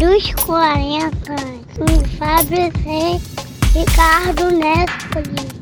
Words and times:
dos 0.00 0.32
40 0.46 1.10
com 1.76 2.04
Fábio 2.16 2.72
C. 2.72 3.78
Ricardo 3.78 4.50
Nespoli. 4.50 5.60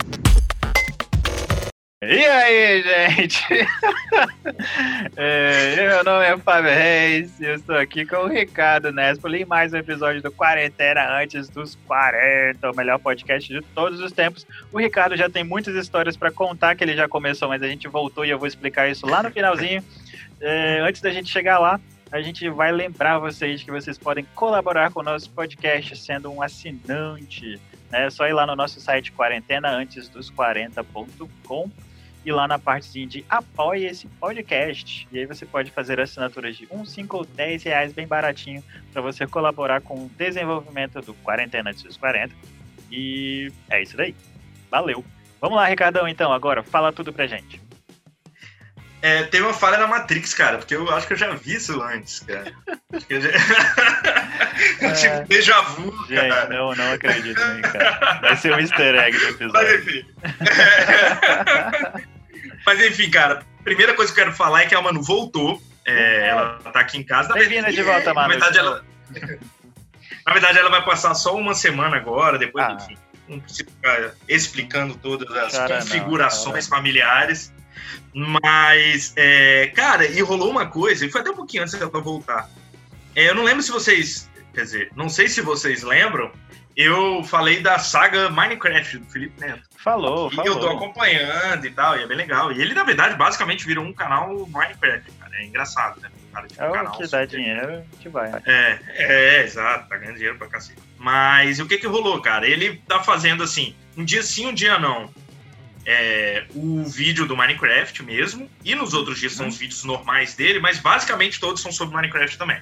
E 2.00 2.24
aí, 2.24 2.82
gente? 2.84 3.44
é, 5.16 5.88
meu 5.88 6.04
nome 6.04 6.24
é 6.24 6.38
Fábio 6.38 6.70
Reis 6.70 7.40
e 7.40 7.46
eu 7.46 7.54
estou 7.56 7.76
aqui 7.76 8.06
com 8.06 8.18
o 8.18 8.28
Ricardo 8.28 8.92
Nespoli 8.92 9.42
em 9.42 9.44
mais 9.44 9.72
um 9.72 9.78
episódio 9.78 10.22
do 10.22 10.30
Quarentena 10.30 11.18
Antes 11.20 11.48
dos 11.48 11.74
40, 11.88 12.70
o 12.70 12.76
melhor 12.76 13.00
podcast 13.00 13.52
de 13.52 13.60
todos 13.74 13.98
os 13.98 14.12
tempos. 14.12 14.46
O 14.72 14.78
Ricardo 14.78 15.16
já 15.16 15.28
tem 15.28 15.42
muitas 15.42 15.74
histórias 15.74 16.16
para 16.16 16.30
contar 16.30 16.76
que 16.76 16.84
ele 16.84 16.94
já 16.94 17.08
começou, 17.08 17.48
mas 17.48 17.60
a 17.60 17.66
gente 17.66 17.88
voltou 17.88 18.24
e 18.24 18.30
eu 18.30 18.38
vou 18.38 18.46
explicar 18.46 18.88
isso 18.88 19.04
lá 19.04 19.20
no 19.20 19.32
finalzinho. 19.32 19.82
É, 20.40 20.78
antes 20.82 21.02
da 21.02 21.10
gente 21.10 21.28
chegar 21.28 21.58
lá, 21.58 21.80
a 22.10 22.22
gente 22.22 22.48
vai 22.48 22.72
lembrar 22.72 23.18
vocês 23.18 23.62
que 23.62 23.70
vocês 23.70 23.98
podem 23.98 24.24
colaborar 24.34 24.90
com 24.90 25.00
o 25.00 25.02
nosso 25.02 25.30
podcast 25.30 25.94
sendo 25.96 26.32
um 26.32 26.40
assinante. 26.42 27.60
É 27.92 28.08
só 28.10 28.26
ir 28.26 28.32
lá 28.32 28.46
no 28.46 28.56
nosso 28.56 28.80
site 28.80 29.12
quarentenaantesdos40.com 29.12 31.70
e 32.24 32.32
lá 32.32 32.48
na 32.48 32.58
partezinha 32.58 33.06
de 33.06 33.24
apoie 33.28 33.86
esse 33.86 34.06
podcast. 34.06 35.06
E 35.12 35.18
aí 35.18 35.26
você 35.26 35.44
pode 35.46 35.70
fazer 35.70 36.00
assinaturas 36.00 36.56
de 36.56 36.66
1, 36.70 36.84
5 36.84 37.16
ou 37.16 37.24
10 37.24 37.62
reais 37.62 37.92
bem 37.92 38.06
baratinho 38.06 38.62
para 38.92 39.02
você 39.02 39.26
colaborar 39.26 39.80
com 39.80 39.94
o 39.94 40.10
desenvolvimento 40.16 41.00
do 41.00 41.14
Quarentena 41.14 41.70
Antes 41.70 41.82
dos 41.82 41.96
40. 41.96 42.34
E 42.90 43.52
é 43.70 43.82
isso 43.82 43.96
daí. 43.96 44.14
Valeu. 44.70 45.04
Vamos 45.40 45.56
lá, 45.56 45.66
Ricardão, 45.66 46.08
então, 46.08 46.32
agora. 46.32 46.62
Fala 46.62 46.92
tudo 46.92 47.12
pra 47.12 47.26
gente. 47.26 47.60
É, 49.00 49.22
tem 49.24 49.40
uma 49.40 49.54
falha 49.54 49.78
na 49.78 49.86
Matrix, 49.86 50.34
cara, 50.34 50.58
porque 50.58 50.74
eu 50.74 50.90
acho 50.92 51.06
que 51.06 51.12
eu 51.12 51.16
já 51.16 51.30
vi 51.34 51.54
isso 51.54 51.80
antes, 51.80 52.20
cara. 52.20 52.52
Eu 53.08 53.20
já... 53.20 53.28
é... 54.80 54.92
tipo, 54.92 55.28
déjà 55.28 55.60
vu, 55.60 55.92
Gente, 56.08 56.28
cara. 56.28 56.48
não, 56.48 56.74
não 56.74 56.92
acredito 56.92 57.40
em 57.40 57.62
cara. 57.62 58.18
Vai 58.20 58.36
ser 58.36 58.52
um 58.54 58.58
easter 58.58 58.94
egg 58.96 59.16
do 59.16 59.28
episódio. 59.28 59.52
Mas 59.52 59.86
enfim. 59.86 60.04
Mas 62.66 62.80
enfim, 62.82 63.10
cara, 63.10 63.42
primeira 63.62 63.94
coisa 63.94 64.12
que 64.12 64.18
eu 64.20 64.24
quero 64.24 64.36
falar 64.36 64.62
é 64.62 64.66
que 64.66 64.74
a 64.74 64.82
Manu 64.82 65.02
voltou. 65.02 65.62
É, 65.84 66.28
ela 66.28 66.58
tá 66.72 66.80
aqui 66.80 66.98
em 66.98 67.02
casa. 67.04 67.32
Bem-vinda 67.32 67.72
de 67.72 67.82
volta, 67.82 68.12
Manu. 68.12 68.28
Na 68.28 68.34
verdade, 68.34 68.58
ela... 68.58 68.84
na 70.26 70.32
verdade, 70.32 70.58
ela 70.58 70.70
vai 70.70 70.84
passar 70.84 71.14
só 71.14 71.34
uma 71.36 71.54
semana 71.54 71.96
agora, 71.96 72.36
depois, 72.36 72.64
Ah. 72.64 72.72
enfim. 72.80 72.96
Não 73.28 73.38
preciso 73.40 73.68
ficar 73.70 74.12
explicando 74.26 74.94
todas 74.96 75.30
as 75.36 75.52
Cara, 75.52 75.74
não, 75.76 75.82
configurações 75.82 76.66
cara. 76.66 76.78
familiares. 76.78 77.52
Mas, 78.14 79.12
é, 79.16 79.68
cara, 79.74 80.06
e 80.06 80.20
rolou 80.20 80.50
uma 80.50 80.66
coisa, 80.66 81.04
e 81.06 81.10
foi 81.10 81.20
até 81.20 81.30
um 81.30 81.34
pouquinho 81.36 81.62
antes 81.62 81.74
dela 81.78 81.90
voltar. 82.00 82.48
É, 83.14 83.28
eu 83.28 83.34
não 83.34 83.44
lembro 83.44 83.62
se 83.62 83.70
vocês, 83.70 84.28
quer 84.54 84.62
dizer, 84.62 84.90
não 84.96 85.08
sei 85.08 85.28
se 85.28 85.40
vocês 85.40 85.82
lembram, 85.82 86.30
eu 86.76 87.22
falei 87.24 87.60
da 87.60 87.78
saga 87.78 88.30
Minecraft 88.30 88.98
do 88.98 89.06
Felipe 89.10 89.40
Neto. 89.40 89.62
Falou, 89.76 90.30
E 90.32 90.36
falou. 90.36 90.52
eu 90.52 90.60
tô 90.60 90.68
acompanhando 90.68 91.64
e 91.66 91.70
tal, 91.70 91.98
e 91.98 92.02
é 92.02 92.06
bem 92.06 92.16
legal. 92.16 92.52
E 92.52 92.60
ele, 92.60 92.74
na 92.74 92.84
verdade, 92.84 93.16
basicamente 93.16 93.66
virou 93.66 93.84
um 93.84 93.92
canal 93.92 94.28
Minecraft, 94.46 95.10
cara. 95.18 95.36
É 95.36 95.44
engraçado, 95.44 96.00
né? 96.00 96.08
Cara 96.32 96.46
tinha 96.46 96.64
É 96.64 96.68
um 96.68 96.70
o 96.70 96.74
canal 96.74 96.92
que 96.96 97.06
dá 97.08 97.24
dinheiro, 97.24 97.84
que 98.00 98.08
vai. 98.08 98.30
é, 98.44 98.78
é, 98.94 99.42
exato, 99.44 99.88
tá 99.88 99.96
ganhando 99.96 100.16
dinheiro 100.16 100.36
pra 100.38 100.46
cacete. 100.48 100.78
Mas 100.98 101.58
o 101.58 101.66
que 101.66 101.78
que 101.78 101.86
rolou, 101.86 102.20
cara? 102.20 102.46
Ele 102.46 102.76
tá 102.86 103.02
fazendo 103.02 103.42
assim, 103.42 103.74
um 103.96 104.04
dia 104.04 104.22
sim, 104.22 104.46
um 104.46 104.52
dia 104.54 104.78
não. 104.78 105.10
É, 105.86 106.44
o 106.54 106.84
vídeo 106.84 107.26
do 107.26 107.36
Minecraft 107.36 108.02
mesmo, 108.02 108.50
e 108.62 108.74
nos 108.74 108.92
outros 108.92 109.18
dias 109.18 109.32
são 109.32 109.48
os 109.48 109.56
vídeos 109.56 109.84
normais 109.84 110.34
dele, 110.34 110.58
mas 110.58 110.78
basicamente 110.78 111.40
todos 111.40 111.62
são 111.62 111.72
sobre 111.72 111.96
Minecraft 111.96 112.36
também. 112.36 112.60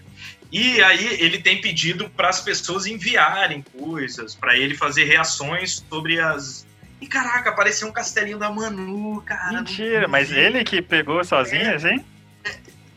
E 0.52 0.80
aí 0.82 1.20
ele 1.20 1.38
tem 1.38 1.60
pedido 1.60 2.08
para 2.10 2.28
as 2.28 2.40
pessoas 2.40 2.86
enviarem 2.86 3.62
coisas, 3.76 4.34
para 4.34 4.56
ele 4.56 4.74
fazer 4.74 5.04
reações 5.04 5.84
sobre 5.90 6.20
as. 6.20 6.66
E 7.00 7.06
caraca, 7.06 7.50
apareceu 7.50 7.88
um 7.88 7.92
castelinho 7.92 8.38
da 8.38 8.50
Manu, 8.50 9.20
cara. 9.22 9.58
Mentira, 9.58 10.06
mas 10.06 10.30
ele 10.30 10.62
que 10.62 10.80
pegou 10.80 11.22
sozinho, 11.24 11.74
assim? 11.74 12.02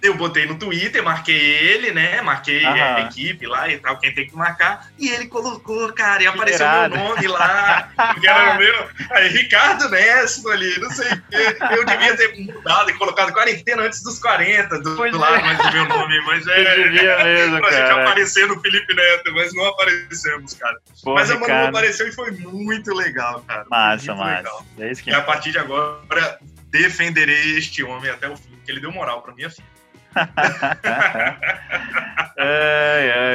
Eu 0.01 0.15
botei 0.15 0.45
no 0.45 0.57
Twitter, 0.57 1.03
marquei 1.03 1.35
ele, 1.37 1.91
né? 1.91 2.21
Marquei 2.21 2.63
Aham. 2.63 2.95
a 2.95 2.99
equipe 3.01 3.45
lá 3.45 3.67
e 3.67 3.77
tal, 3.79 3.97
quem 3.99 4.13
tem 4.13 4.27
que 4.27 4.35
marcar. 4.35 4.87
E 4.97 5.09
ele 5.09 5.27
colocou, 5.27 5.91
cara, 5.91 6.23
e 6.23 6.27
apareceu 6.27 6.65
irado. 6.65 6.95
meu 6.95 7.09
nome 7.09 7.27
lá. 7.27 7.89
Porque 8.13 8.27
era 8.27 8.53
o 8.55 8.57
meu. 8.59 8.89
Aí, 9.11 9.27
Ricardo 9.27 9.89
Nesto 9.89 10.47
ali, 10.49 10.79
não 10.79 10.89
sei 10.91 11.11
o 11.11 11.21
quê. 11.29 11.57
Eu 11.77 11.85
devia 11.85 12.15
ter 12.15 12.33
mudado 12.39 12.89
e 12.89 12.93
colocado 12.93 13.33
quarentena 13.33 13.83
antes 13.83 14.01
dos 14.01 14.19
40 14.19 14.79
do, 14.79 14.95
Pois 14.95 15.11
do 15.11 15.17
é. 15.17 15.19
lado, 15.19 15.43
mas 15.45 15.57
do 15.57 15.71
meu 15.73 15.85
nome. 15.85 16.21
Mas 16.25 16.47
é. 16.47 16.75
devia 16.83 17.23
mesmo, 17.23 17.59
Pra 17.59 17.71
gente 17.71 17.87
cara. 17.89 18.01
aparecer 18.03 18.47
no 18.47 18.61
Felipe 18.61 18.93
Neto, 18.95 19.33
mas 19.33 19.53
não 19.53 19.65
aparecemos, 19.65 20.53
cara. 20.53 20.77
Pô, 21.03 21.13
mas 21.13 21.29
a 21.29 21.33
Manu 21.33 21.45
Ricardo. 21.45 21.67
apareceu 21.69 22.07
e 22.07 22.11
foi 22.13 22.31
muito 22.31 22.93
legal, 22.93 23.43
cara. 23.47 23.65
Massa, 23.69 24.13
muito 24.13 24.19
massa. 24.25 24.37
legal. 24.37 24.65
É 24.79 24.91
isso 24.91 25.03
que 25.03 25.09
E 25.09 25.13
a 25.13 25.21
partir 25.21 25.51
de 25.51 25.57
agora, 25.59 26.39
defenderei 26.69 27.57
este 27.57 27.83
homem 27.83 28.09
até 28.09 28.29
o 28.29 28.37
fim, 28.37 28.51
porque 28.51 28.71
ele 28.71 28.79
deu 28.79 28.91
moral 28.91 29.21
pra 29.21 29.33
minha 29.33 29.49
filha. 29.49 29.67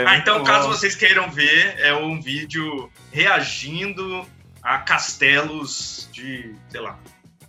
Ah, 0.06 0.16
então, 0.16 0.38
bom. 0.38 0.44
caso 0.44 0.68
vocês 0.68 0.94
queiram 0.94 1.30
ver, 1.30 1.78
é 1.78 1.92
um 1.94 2.20
vídeo 2.20 2.90
reagindo 3.12 4.26
a 4.62 4.78
castelos 4.78 6.08
de, 6.12 6.54
sei 6.70 6.80
lá, 6.80 6.98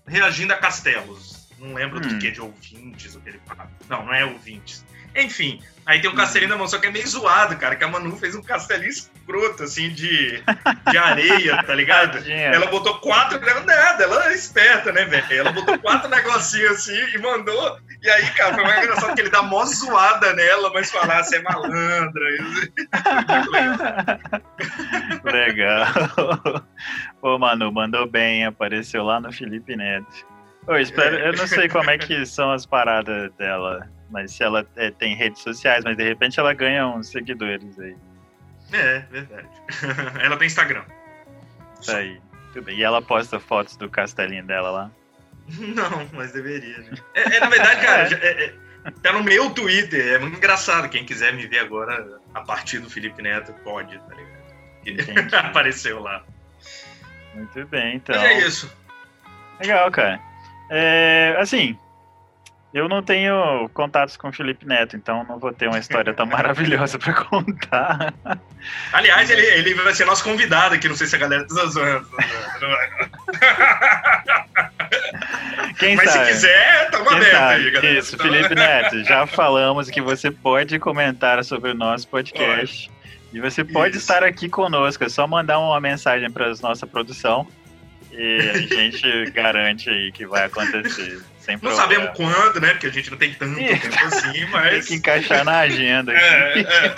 reagindo 0.05 0.53
a 0.53 0.57
castelos. 0.57 1.49
Não 1.59 1.73
lembro 1.73 1.99
do 2.01 2.07
Hum. 2.09 2.19
que, 2.19 2.29
de 2.31 2.41
ouvintes, 2.41 3.15
o 3.15 3.21
que 3.21 3.29
ele 3.29 3.39
fala. 3.45 3.69
Não, 3.89 4.05
não 4.05 4.13
é 4.13 4.25
ouvintes. 4.25 4.83
Enfim, 5.15 5.61
aí 5.85 6.01
tem 6.01 6.09
um 6.09 6.15
castelinho 6.15 6.49
na 6.49 6.57
mão, 6.57 6.67
só 6.67 6.77
que 6.77 6.87
é 6.87 6.91
meio 6.91 7.07
zoado, 7.07 7.55
cara, 7.55 7.77
que 7.77 7.85
a 7.85 7.87
Manu 7.87 8.17
fez 8.17 8.35
um 8.35 8.41
castelinho 8.41 8.89
escroto, 8.89 9.63
assim, 9.63 9.87
de, 9.93 10.43
de 10.91 10.97
areia, 10.97 11.63
tá 11.63 11.73
ligado? 11.73 12.17
Ela 12.29 12.65
botou 12.67 12.95
quatro, 12.99 13.39
nada, 13.39 14.03
ela 14.03 14.27
é 14.29 14.33
esperta, 14.33 14.91
né, 14.91 15.05
velho? 15.05 15.25
Ela 15.31 15.53
botou 15.53 15.79
quatro 15.79 16.09
negocinhos 16.11 16.71
assim 16.71 17.15
e 17.15 17.17
mandou. 17.17 17.79
E 18.05 18.09
aí, 18.09 18.29
cara, 18.33 18.53
foi 18.53 18.63
mais 18.63 18.83
engraçado 18.83 19.15
que 19.15 19.21
ele 19.21 19.31
dá 19.31 19.41
mó 19.41 19.65
zoada 19.65 20.31
nela, 20.33 20.71
mas 20.71 20.91
falar, 20.91 21.23
você 21.23 21.37
é 21.37 21.41
malandra. 21.41 22.23
Legal. 25.25 25.87
Pô, 27.19 27.39
Manu, 27.39 27.71
mandou 27.71 28.05
bem, 28.07 28.45
apareceu 28.45 29.03
lá 29.03 29.19
no 29.19 29.33
Felipe 29.33 29.75
Neto. 29.75 30.27
Eu, 30.67 30.77
espero, 30.77 31.15
eu 31.17 31.33
não 31.33 31.47
sei 31.47 31.67
como 31.67 31.89
é 31.89 31.97
que 31.97 32.23
são 32.27 32.51
as 32.51 32.63
paradas 32.63 33.33
dela, 33.39 33.89
mas 34.11 34.33
se 34.33 34.43
ela 34.43 34.63
é, 34.75 34.91
tem 34.91 35.15
redes 35.15 35.41
sociais, 35.41 35.83
mas 35.83 35.97
de 35.97 36.03
repente 36.03 36.39
ela 36.39 36.53
ganha 36.53 36.85
uns 36.85 37.09
seguidores 37.09 37.79
aí. 37.79 37.97
É, 38.71 38.99
verdade. 39.09 39.49
Ela 40.23 40.37
tem 40.37 40.47
Instagram. 40.47 40.83
Tá 41.85 41.97
aí. 41.97 42.19
Tudo 42.51 42.65
bem. 42.65 42.77
E 42.77 42.83
ela 42.83 42.99
posta 42.99 43.39
fotos 43.39 43.77
do 43.77 43.87
castelinho 43.87 44.43
dela 44.43 44.71
lá. 44.71 44.91
Não, 45.75 46.07
mas 46.13 46.31
deveria, 46.31 46.77
né? 46.79 46.91
É, 47.13 47.35
é, 47.35 47.39
na 47.39 47.49
verdade, 47.49 47.81
cara, 47.85 48.05
já- 48.05 48.17
é- 48.17 48.45
é- 48.45 48.53
tá 49.01 49.13
no 49.13 49.23
meu 49.23 49.49
Twitter. 49.51 50.13
É 50.15 50.19
muito 50.19 50.37
engraçado. 50.37 50.89
Quem 50.89 51.05
quiser 51.05 51.33
me 51.33 51.45
ver 51.47 51.59
agora, 51.59 52.19
a 52.33 52.41
partir 52.41 52.79
do 52.79 52.89
Felipe 52.89 53.21
Neto, 53.21 53.53
pode, 53.63 53.97
tá 53.97 54.15
ligado? 54.15 55.35
Apareceu 55.47 55.99
lá. 56.01 56.23
Muito 57.33 57.65
bem, 57.67 57.95
então. 57.97 58.15
Mas 58.15 58.23
é 58.25 58.39
isso. 58.47 58.71
Legal, 59.59 59.89
cara. 59.91 60.19
É, 60.69 61.35
assim, 61.39 61.77
eu 62.73 62.87
não 62.89 63.01
tenho 63.03 63.69
contatos 63.73 64.17
com 64.17 64.29
o 64.29 64.33
Felipe 64.33 64.65
Neto, 64.65 64.95
então 64.95 65.23
não 65.23 65.37
vou 65.39 65.53
ter 65.53 65.67
uma 65.67 65.79
história 65.79 66.13
tão 66.13 66.25
maravilhosa 66.25 66.97
pra 66.99 67.13
contar. 67.13 68.13
Aliás, 68.93 69.29
ele, 69.29 69.41
ele 69.45 69.73
vai 69.75 69.93
ser 69.93 70.05
nosso 70.05 70.23
convidado 70.23 70.75
aqui. 70.75 70.87
Não 70.89 70.95
sei 70.95 71.07
se 71.07 71.15
a 71.15 71.19
galera 71.19 71.47
tá 71.47 71.65
zoando. 71.67 72.07
Quem 75.77 75.95
Mas 75.95 76.11
sabe? 76.11 76.25
se 76.25 76.31
quiser, 76.33 76.89
tamo 76.89 77.05
Quem 77.05 77.17
aberto 77.17 77.33
sabe? 77.33 77.53
aí, 77.53 77.71
galera. 77.71 77.99
Isso, 77.99 78.17
Felipe 78.17 78.55
Neto, 78.55 79.03
já 79.03 79.27
falamos 79.27 79.89
que 79.89 80.01
você 80.01 80.31
pode 80.31 80.79
comentar 80.79 81.43
sobre 81.43 81.71
o 81.71 81.73
nosso 81.73 82.07
podcast. 82.07 82.89
E 83.33 83.39
você 83.39 83.63
pode 83.63 83.97
Isso. 83.97 84.09
estar 84.09 84.23
aqui 84.23 84.47
conosco, 84.47 85.03
é 85.03 85.09
só 85.09 85.27
mandar 85.27 85.59
uma 85.59 85.79
mensagem 85.81 86.31
para 86.31 86.53
nossa 86.61 86.87
produção 86.87 87.45
e 88.11 88.37
a 88.49 88.57
gente 88.57 89.31
garante 89.31 89.89
aí 89.89 90.11
que 90.11 90.25
vai 90.25 90.45
acontecer. 90.45 91.21
Sem 91.45 91.55
Não 91.55 91.59
problema. 91.61 91.81
sabemos 91.81 92.09
quando, 92.15 92.59
né? 92.59 92.69
Porque 92.71 92.87
a 92.87 92.91
gente 92.91 93.11
não 93.11 93.17
tem 93.17 93.33
tanto 93.33 93.55
tempo 93.55 94.05
assim, 94.05 94.31
Tem 94.33 94.49
mas. 94.49 94.87
que 94.87 94.95
encaixar 94.95 95.45
na 95.45 95.59
agenda. 95.59 96.11
É, 96.11 96.59
é. 96.59 96.95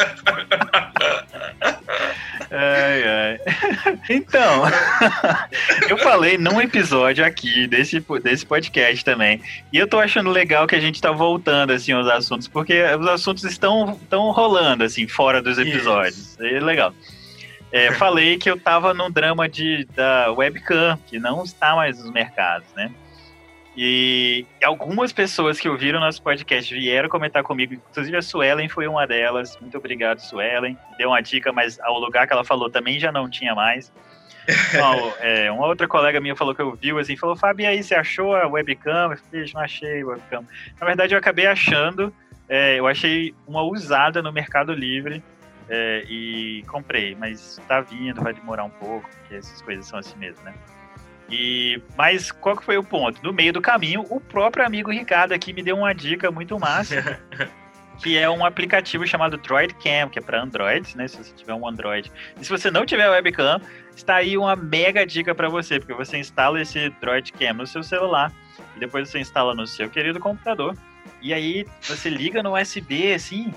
Ai, 2.50 3.04
ai. 3.04 3.40
Então, 4.10 4.64
eu 5.90 5.98
falei 5.98 6.38
num 6.38 6.62
episódio 6.62 7.26
aqui 7.26 7.68
desse, 7.68 8.02
desse 8.24 8.46
podcast 8.46 9.04
também. 9.04 9.42
E 9.72 9.78
eu 9.78 9.86
tô 9.88 10.00
achando 10.00 10.30
legal 10.30 10.66
que 10.66 10.76
a 10.76 10.80
gente 10.80 11.02
tá 11.02 11.12
voltando, 11.12 11.74
assim, 11.74 11.92
aos 11.92 12.08
assuntos, 12.08 12.48
porque 12.48 12.82
os 12.98 13.08
assuntos 13.08 13.44
estão, 13.44 14.00
estão 14.02 14.32
rolando, 14.32 14.86
assim, 14.86 15.08
fora 15.10 15.42
dos 15.42 15.58
episódios. 15.58 16.38
É 16.40 16.60
legal. 16.62 16.94
É, 17.70 17.92
falei 17.92 18.38
que 18.38 18.50
eu 18.50 18.58
tava 18.58 18.94
num 18.94 19.12
drama 19.12 19.50
de, 19.50 19.86
da 19.94 20.32
webcam, 20.32 20.98
que 21.06 21.20
não 21.20 21.44
está 21.44 21.76
mais 21.76 22.02
nos 22.02 22.12
mercados, 22.12 22.68
né? 22.78 22.90
E 23.80 24.44
algumas 24.64 25.14
pessoas 25.14 25.60
que 25.60 25.70
ouviram 25.70 26.00
nosso 26.00 26.20
podcast 26.24 26.74
vieram 26.74 27.08
comentar 27.08 27.44
comigo, 27.44 27.76
inclusive 27.76 28.18
a 28.18 28.24
Suelen 28.24 28.68
foi 28.68 28.88
uma 28.88 29.06
delas. 29.06 29.56
Muito 29.62 29.78
obrigado, 29.78 30.18
Suelen. 30.18 30.76
Deu 30.98 31.10
uma 31.10 31.22
dica, 31.22 31.54
mas 31.54 31.80
ao 31.82 32.00
lugar 32.00 32.26
que 32.26 32.34
ela 32.34 32.44
falou 32.44 32.72
também 32.72 33.00
já 33.00 33.12
não 33.12 33.30
tinha 33.30 33.54
mais. 33.54 33.94
Então, 34.70 35.14
é, 35.22 35.52
uma 35.52 35.68
outra 35.68 35.88
colega 35.88 36.20
minha 36.20 36.36
falou 36.36 36.56
que 36.56 36.62
eu 36.62 36.74
viu 36.74 36.98
assim, 36.98 37.16
falou, 37.16 37.36
Fabi, 37.36 37.68
aí 37.68 37.84
você 37.84 37.94
achou 37.94 38.36
a 38.36 38.48
webcam? 38.48 39.12
Eu 39.12 39.18
falei, 39.18 39.52
não 39.54 39.62
achei 39.62 40.02
a 40.02 40.08
webcam. 40.08 40.44
Na 40.82 40.88
verdade, 40.88 41.14
eu 41.14 41.20
acabei 41.20 41.46
achando, 41.46 42.12
é, 42.50 42.80
eu 42.80 42.88
achei 42.88 43.36
uma 43.46 43.62
usada 43.62 44.24
no 44.24 44.34
Mercado 44.34 44.74
Livre 44.74 45.22
é, 45.70 46.04
e 46.10 46.64
comprei, 46.68 47.14
mas 47.14 47.62
tá 47.68 47.82
vindo, 47.82 48.24
vai 48.24 48.34
demorar 48.34 48.64
um 48.64 48.72
pouco, 48.72 49.08
porque 49.20 49.36
essas 49.36 49.62
coisas 49.62 49.86
são 49.86 50.00
assim 50.00 50.18
mesmo, 50.18 50.44
né? 50.44 50.56
E, 51.30 51.82
mas 51.98 52.32
qual 52.32 52.56
que 52.56 52.64
foi 52.64 52.78
o 52.78 52.84
ponto? 52.84 53.22
No 53.22 53.34
meio 53.34 53.52
do 53.52 53.62
caminho, 53.62 54.06
o 54.10 54.20
próprio 54.20 54.66
amigo 54.66 54.92
Ricardo 54.92 55.34
aqui 55.34 55.52
me 55.52 55.62
deu 55.62 55.78
uma 55.78 55.94
dica 55.94 56.32
muito 56.32 56.58
massa, 56.58 57.20
que 58.02 58.18
é 58.18 58.30
um 58.30 58.46
aplicativo 58.46 59.06
chamado 59.06 59.38
Droid 59.38 59.74
Cam, 59.76 60.10
que 60.10 60.20
é 60.20 60.22
para 60.22 60.42
Android, 60.42 60.96
né? 60.96 61.08
Se 61.08 61.18
você 61.18 61.34
tiver 61.34 61.54
um 61.54 61.68
Android. 61.68 62.12
E 62.40 62.46
se 62.46 62.50
você 62.50 62.72
não 62.72 62.86
tiver 62.86 63.10
webcam, 63.10 63.60
está 63.96 64.16
aí 64.16 64.38
uma 64.38 64.56
mega 64.56 65.06
dica 65.06 65.36
para 65.36 65.50
você, 65.50 65.80
porque 65.80 65.94
você 65.94 66.18
instala 66.18 66.62
esse 66.62 66.90
Droid 67.02 67.34
Cam 67.34 67.54
no 67.54 67.68
seu 67.68 67.84
celular 67.84 68.32
e 68.76 68.80
depois 68.80 69.10
você 69.10 69.20
instala 69.20 69.54
no 69.54 69.68
seu 69.68 69.90
querido 69.90 70.20
computador. 70.20 70.78
E 71.22 71.34
aí 71.34 71.66
você 71.82 72.10
liga 72.10 72.42
no 72.42 72.56
USB 72.56 73.14
assim, 73.14 73.54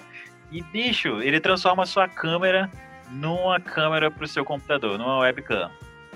e 0.51 0.63
bicho, 0.63 1.23
ele 1.23 1.39
transforma 1.39 1.85
a 1.85 1.87
sua 1.87 2.09
câmera 2.09 2.69
numa 3.11 3.61
câmera 3.61 4.11
para 4.11 4.25
o 4.25 4.29
seu 4.29 4.45
computador, 4.45 4.99
numa 4.99 5.19
webcam. 5.19 5.71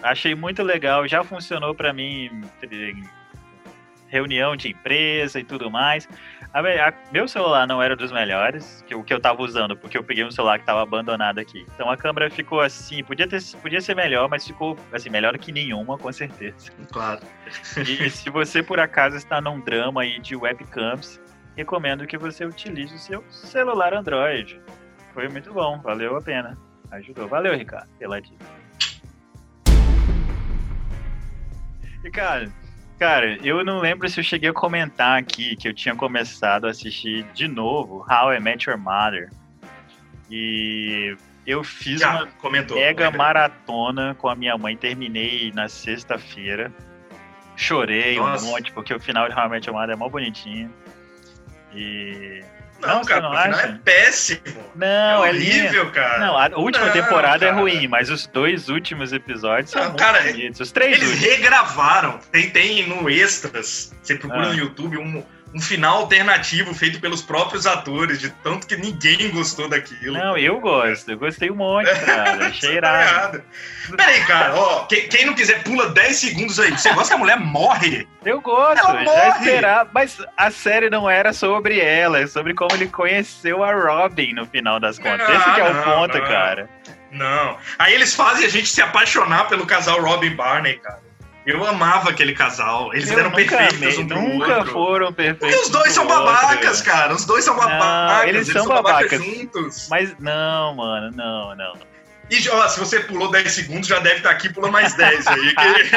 Achei 0.05 0.35
muito 0.35 0.63
legal, 0.63 1.09
já 1.09 1.25
funcionou 1.25 1.75
para 1.75 1.91
mim 1.91 2.31
em 2.63 3.03
reunião 4.07 4.55
de 4.55 4.69
empresa 4.69 5.41
e 5.41 5.45
tudo 5.45 5.71
mais. 5.71 6.07
A, 6.53 6.61
a, 6.61 6.93
meu 7.11 7.27
celular 7.27 7.67
não 7.67 7.83
era 7.83 7.97
dos 7.97 8.13
melhores, 8.13 8.85
que 8.87 8.95
o 8.95 9.03
que 9.03 9.15
eu 9.15 9.19
tava 9.19 9.43
usando, 9.43 9.75
porque 9.77 9.97
eu 9.97 10.05
peguei 10.05 10.23
um 10.23 10.31
celular 10.31 10.59
que 10.59 10.67
tava 10.67 10.83
abandonado 10.83 11.39
aqui. 11.39 11.67
Então 11.75 11.91
a 11.91 11.97
câmera 11.97 12.31
ficou 12.31 12.61
assim, 12.61 13.03
podia, 13.03 13.27
ter, 13.27 13.43
podia 13.63 13.81
ser 13.81 13.97
melhor, 13.97 14.29
mas 14.29 14.47
ficou 14.47 14.77
assim, 14.93 15.09
melhor 15.09 15.37
que 15.39 15.51
nenhuma, 15.51 15.97
com 15.97 16.13
certeza. 16.13 16.71
Claro. 16.93 17.23
E 17.79 18.11
se 18.11 18.29
você 18.29 18.63
por 18.63 18.79
acaso 18.79 19.17
está 19.17 19.41
num 19.41 19.59
drama 19.59 20.03
aí 20.03 20.21
de 20.21 20.37
webcams, 20.37 21.19
recomendo 21.57 22.07
que 22.07 22.19
você 22.19 22.45
utilize 22.45 22.95
o 22.95 22.99
seu 22.99 23.25
celular 23.31 23.95
Android. 23.95 24.61
Foi 25.15 25.29
muito 25.29 25.51
bom, 25.53 25.81
valeu 25.81 26.15
a 26.15 26.21
pena. 26.21 26.59
Ajudou. 26.91 27.27
Valeu, 27.27 27.57
Ricardo, 27.57 27.89
pela 27.99 28.21
dica. 28.21 28.64
E, 32.05 32.11
cara, 32.11 32.53
cara, 32.99 33.39
eu 33.43 33.65
não 33.65 33.81
lembro 33.81 34.09
se 34.09 34.21
eu 34.21 34.25
cheguei 34.25 34.51
a 34.51 34.53
comentar 34.53 35.19
aqui 35.19 35.57
que 35.57 35.67
eu 35.67 35.75
tinha 35.75 35.97
começado 35.97 36.67
a 36.67 36.71
assistir 36.71 37.25
de 37.33 37.49
novo 37.49 38.05
How 38.09 38.35
I 38.35 38.41
Met 38.41 38.69
Your 38.69 38.79
Mother. 38.79 39.31
E 40.31 41.17
eu 41.47 41.65
fiz 41.65 42.01
Já, 42.01 42.17
uma 42.17 42.27
comentou, 42.41 42.77
mega 42.77 43.05
lembrei. 43.05 43.19
maratona 43.19 44.15
com 44.17 44.29
a 44.29 44.35
minha 44.35 44.57
mãe. 44.59 44.77
Terminei 44.77 45.51
na 45.53 45.69
sexta-feira. 45.69 46.71
Chorei 47.57 48.17
Nossa. 48.17 48.45
um 48.45 48.51
monte, 48.51 48.73
porque 48.73 48.93
o 48.93 49.01
final 49.01 49.29
de 49.29 49.35
How 49.35 49.47
I 49.47 49.49
Met 49.49 49.69
Your 49.69 49.79
Mother 49.79 49.95
é 49.95 49.97
mó 49.97 50.09
bonitinho. 50.09 50.71
E. 51.75 52.43
Não, 52.87 52.95
Não, 52.97 53.05
cara, 53.05 53.27
o 53.27 53.31
final 53.31 53.53
acha? 53.55 53.67
é 53.67 53.79
péssimo. 53.85 54.41
Não, 54.75 55.25
é 55.25 55.29
é, 55.29 55.31
horrível, 55.33 55.91
cara. 55.91 56.19
Não, 56.19 56.39
a 56.39 56.47
última 56.59 56.87
Não, 56.87 56.93
temporada 56.93 57.45
é 57.45 57.49
cara. 57.51 57.61
ruim, 57.61 57.87
mas 57.89 58.11
os 58.11 58.27
dois 58.27 58.69
últimos 58.69 59.13
episódios 59.13 59.71
são 59.71 59.83
Não, 59.85 59.97
cara, 59.97 60.21
bonitos. 60.23 60.61
Os 60.61 60.73
três 60.73 60.97
Eles 60.99 61.09
últimos. 61.11 61.29
regravaram. 61.37 62.19
Tem, 62.31 62.51
tem 62.51 62.87
no 62.89 63.09
Extras, 63.11 63.93
você 64.03 64.15
procura 64.17 64.43
Ah. 64.43 64.49
no 64.49 64.55
YouTube, 64.55 64.99
um, 64.99 65.25
um 65.55 65.61
final 65.61 65.99
alternativo 65.99 66.75
feito 66.75 66.99
pelos 67.01 67.23
próprios 67.23 67.65
atores, 67.65 68.19
de 68.19 68.29
tanto 68.43 68.67
que 68.67 68.77
ninguém 68.77 69.31
gostou 69.31 69.69
daquilo. 69.69 70.19
Não, 70.19 70.37
eu 70.37 70.59
gosto. 70.59 71.13
Eu 71.13 71.19
gostei 71.19 71.51
um 71.51 71.55
monte, 71.55 71.89
cara. 72.05 72.47
Achei 72.49 72.71
tá 72.71 72.75
irado. 72.75 73.43
Peraí, 73.97 74.25
cara, 74.25 74.55
ó, 74.55 74.85
quem, 74.87 75.09
quem 75.09 75.27
não 75.27 75.35
quiser, 75.35 75.63
pula 75.63 75.91
10 75.91 76.17
segundos 76.17 76.59
aí. 76.59 76.73
Você 76.73 76.93
gosta 76.93 77.09
que 77.09 77.15
a 77.15 77.19
mulher 77.19 77.39
morre? 77.39 78.09
Eu 78.25 78.41
gosto, 78.41 78.85
Ela 78.85 79.05
já 79.05 79.05
morre! 79.05 79.39
esperava. 79.45 79.91
Mas 79.93 80.19
a 80.37 80.51
série 80.51 80.91
não 80.91 81.09
era 81.09 81.33
sobre 81.33 81.79
ela, 81.81 82.19
é 82.19 82.27
sobre 82.27 82.53
como 82.53 82.75
ele 82.75 82.89
conheceu 82.89 83.63
a 83.63 83.73
Robin 83.73 84.33
no 84.33 84.47
final 84.47 84.81
das 84.81 84.99
contas. 84.99 85.29
Ah, 85.29 85.35
Esse 85.35 85.55
que 85.55 85.61
é 85.61 85.71
o 85.71 85.75
não, 85.75 85.83
ponto, 85.85 86.19
não. 86.19 86.27
cara. 86.27 86.69
Não. 87.13 87.57
Aí 87.79 87.95
eles 87.95 88.13
fazem 88.13 88.45
a 88.45 88.49
gente 88.49 88.67
se 88.67 88.83
apaixonar 88.83 89.49
pelo 89.49 89.65
casal 89.67 90.01
Robin 90.03 90.35
Barney, 90.35 90.79
cara. 90.79 91.04
Eu 91.47 91.65
amava 91.67 92.09
aquele 92.11 92.33
casal. 92.33 92.93
Eles 92.95 93.11
Eu 93.11 93.19
eram 93.19 93.31
perfeitos 93.33 93.99
um 93.99 94.07
pro 94.09 94.21
nunca 94.21 94.57
outro. 94.59 94.73
foram 94.73 95.13
perfeitos. 95.13 95.49
Porque 95.51 95.63
os 95.63 95.69
dois 95.69 95.93
são 95.93 96.05
outro. 96.07 96.25
babacas, 96.25 96.81
cara. 96.81 97.13
Os 97.15 97.25
dois 97.27 97.45
são 97.45 97.55
babacas. 97.57 98.29
eles 98.29 98.49
são 98.49 98.67
babacas. 98.67 99.23
juntos. 99.23 99.89
Mas 99.91 100.15
não, 100.19 100.75
mano, 100.75 101.11
não, 101.15 101.55
não. 101.55 101.75
E 102.31 102.49
ó, 102.49 102.67
se 102.69 102.81
você 102.81 103.01
pulou 103.01 103.31
10 103.31 103.53
segundos, 103.53 103.87
já 103.87 103.99
deve 103.99 104.17
estar 104.17 104.31
aqui, 104.31 104.49
pula 104.51 104.71
mais 104.71 104.95
10 104.95 105.27
aí. 105.27 105.55
que- 105.55 105.91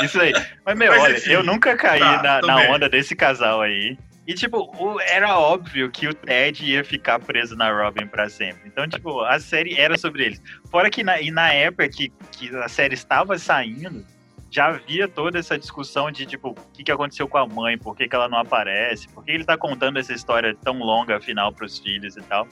Isso 0.04 0.20
aí. 0.20 0.32
Mas, 0.64 0.78
meu, 0.78 0.90
Mas, 0.92 1.02
olha, 1.02 1.16
enfim. 1.18 1.30
eu 1.32 1.42
nunca 1.42 1.76
caí 1.76 2.00
Tá, 2.00 2.22
na, 2.22 2.40
na 2.40 2.56
onda 2.70 2.88
desse 2.88 3.14
casal 3.14 3.60
aí. 3.60 3.98
E, 4.28 4.34
tipo, 4.34 4.58
o- 4.78 5.00
era 5.00 5.38
óbvio 5.38 5.90
que 5.90 6.06
o 6.06 6.12
Ted 6.12 6.62
ia 6.64 6.84
ficar 6.84 7.18
preso 7.18 7.56
na 7.56 7.72
Robin 7.72 8.06
pra 8.06 8.28
sempre. 8.28 8.60
Então, 8.68 8.86
tipo, 8.86 9.22
a 9.22 9.40
série 9.40 9.74
era 9.80 9.96
sobre 9.96 10.22
eles. 10.26 10.42
Fora 10.70 10.90
que 10.90 11.02
na, 11.02 11.18
e 11.20 11.30
na 11.30 11.50
época 11.52 11.88
que, 11.88 12.12
que 12.32 12.54
a 12.56 12.68
série 12.68 12.92
estava 12.92 13.38
saindo, 13.38 14.04
já 14.50 14.66
havia 14.66 15.08
toda 15.08 15.38
essa 15.38 15.58
discussão 15.58 16.10
de, 16.10 16.26
tipo, 16.26 16.50
o 16.50 16.54
que, 16.74 16.84
que 16.84 16.92
aconteceu 16.92 17.26
com 17.26 17.38
a 17.38 17.46
mãe, 17.46 17.78
por 17.78 17.96
que, 17.96 18.06
que 18.06 18.14
ela 18.14 18.28
não 18.28 18.36
aparece, 18.38 19.08
por 19.08 19.24
que 19.24 19.30
ele 19.30 19.44
tá 19.44 19.56
contando 19.56 19.98
essa 19.98 20.12
história 20.12 20.54
tão 20.62 20.78
longa, 20.78 21.16
afinal, 21.16 21.50
pros 21.50 21.78
filhos 21.78 22.14
e 22.16 22.20
tal. 22.22 22.46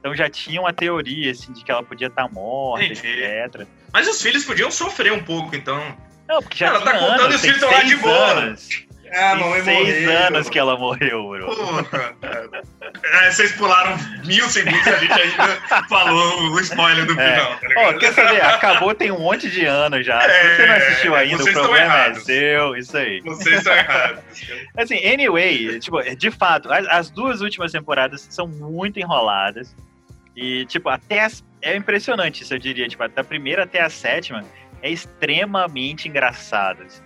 Então 0.00 0.12
já 0.16 0.28
tinha 0.28 0.60
uma 0.60 0.72
teoria, 0.72 1.30
assim, 1.30 1.52
de 1.52 1.62
que 1.64 1.70
ela 1.70 1.82
podia 1.84 2.08
estar 2.08 2.28
morta, 2.32 2.84
Entendi. 2.84 3.06
etc. 3.22 3.66
Mas 3.92 4.08
os 4.08 4.20
filhos 4.20 4.44
podiam 4.44 4.70
sofrer 4.70 5.12
um 5.12 5.22
pouco, 5.22 5.54
então. 5.54 5.96
Não, 6.28 6.40
porque 6.42 6.58
já 6.58 6.66
Ela 6.66 6.80
tá 6.82 6.92
contando 6.92 7.20
anos, 7.22 7.34
os 7.36 7.40
filhos 7.40 7.56
estão 7.56 7.70
lá 7.70 7.82
de 7.84 7.96
boa. 7.96 8.26
anos. 8.32 8.68
Ah, 9.12 9.36
seis 9.64 10.08
anos 10.08 10.48
que 10.48 10.58
ela 10.58 10.76
morreu, 10.76 11.28
bro. 11.30 11.46
Porra, 11.56 11.84
cara. 11.84 12.14
É, 13.02 13.30
vocês 13.30 13.52
pularam 13.52 13.96
mil 14.24 14.48
segundos 14.48 14.86
e 14.86 14.90
a 14.90 14.98
gente 14.98 15.12
ainda 15.12 15.56
falou 15.88 16.50
o 16.52 16.60
spoiler 16.60 17.06
do 17.06 17.18
É. 17.20 17.36
final, 17.36 17.92
tá 17.92 17.98
quer 17.98 18.12
saber? 18.12 18.42
Acabou 18.44 18.94
tem 18.94 19.10
um 19.10 19.18
monte 19.20 19.50
de 19.50 19.64
anos 19.64 20.04
já. 20.06 20.20
Se 20.20 20.28
você 20.56 20.66
não 20.66 20.74
É, 20.74 20.76
assistiu 20.76 21.14
ainda, 21.14 21.42
o 21.42 21.52
problema 21.52 21.96
é 22.06 22.14
seu, 22.14 22.76
isso 22.76 22.96
aí. 22.96 23.20
Vocês 23.20 23.58
estão 23.58 23.72
errados. 23.74 24.22
Assim, 24.76 25.04
anyway, 25.06 25.78
tipo, 25.80 26.00
de 26.16 26.30
fato, 26.30 26.72
as, 26.72 26.86
as 26.88 27.10
duas 27.10 27.40
últimas 27.40 27.72
temporadas 27.72 28.26
são 28.30 28.46
muito 28.46 28.98
enroladas. 28.98 29.74
E, 30.36 30.64
tipo, 30.66 30.88
até 30.88 31.24
as, 31.24 31.44
é 31.60 31.74
impressionante 31.76 32.42
isso, 32.42 32.54
eu 32.54 32.58
diria. 32.58 32.88
Tipo, 32.88 33.06
da 33.08 33.24
primeira 33.24 33.64
até 33.64 33.80
a 33.80 33.90
sétima 33.90 34.44
é 34.82 34.90
extremamente 34.90 36.08
engraçado. 36.08 36.82
assim. 36.84 37.02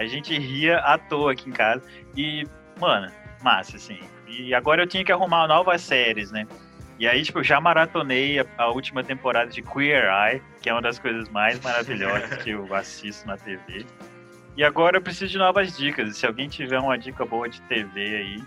A 0.00 0.06
gente 0.06 0.36
ria 0.38 0.78
à 0.78 0.96
toa 0.96 1.32
aqui 1.32 1.50
em 1.50 1.52
casa. 1.52 1.82
E, 2.16 2.46
mano, 2.80 3.12
massa, 3.42 3.76
assim. 3.76 4.00
E 4.26 4.54
agora 4.54 4.82
eu 4.82 4.86
tinha 4.86 5.04
que 5.04 5.12
arrumar 5.12 5.46
novas 5.46 5.82
séries, 5.82 6.30
né? 6.32 6.46
E 6.98 7.06
aí, 7.06 7.22
tipo, 7.22 7.40
eu 7.40 7.44
já 7.44 7.60
maratonei 7.60 8.38
a, 8.38 8.46
a 8.56 8.68
última 8.68 9.04
temporada 9.04 9.50
de 9.50 9.60
Queer 9.60 10.04
Eye, 10.10 10.42
que 10.62 10.70
é 10.70 10.72
uma 10.72 10.80
das 10.80 10.98
coisas 10.98 11.28
mais 11.28 11.60
maravilhosas 11.60 12.42
que 12.42 12.50
eu 12.50 12.74
assisto 12.74 13.26
na 13.26 13.36
TV. 13.36 13.84
E 14.56 14.64
agora 14.64 14.96
eu 14.96 15.02
preciso 15.02 15.30
de 15.32 15.36
novas 15.38 15.76
dicas. 15.76 16.16
Se 16.16 16.26
alguém 16.26 16.48
tiver 16.48 16.78
uma 16.78 16.96
dica 16.96 17.24
boa 17.26 17.46
de 17.48 17.60
TV 17.62 18.00
aí. 18.00 18.42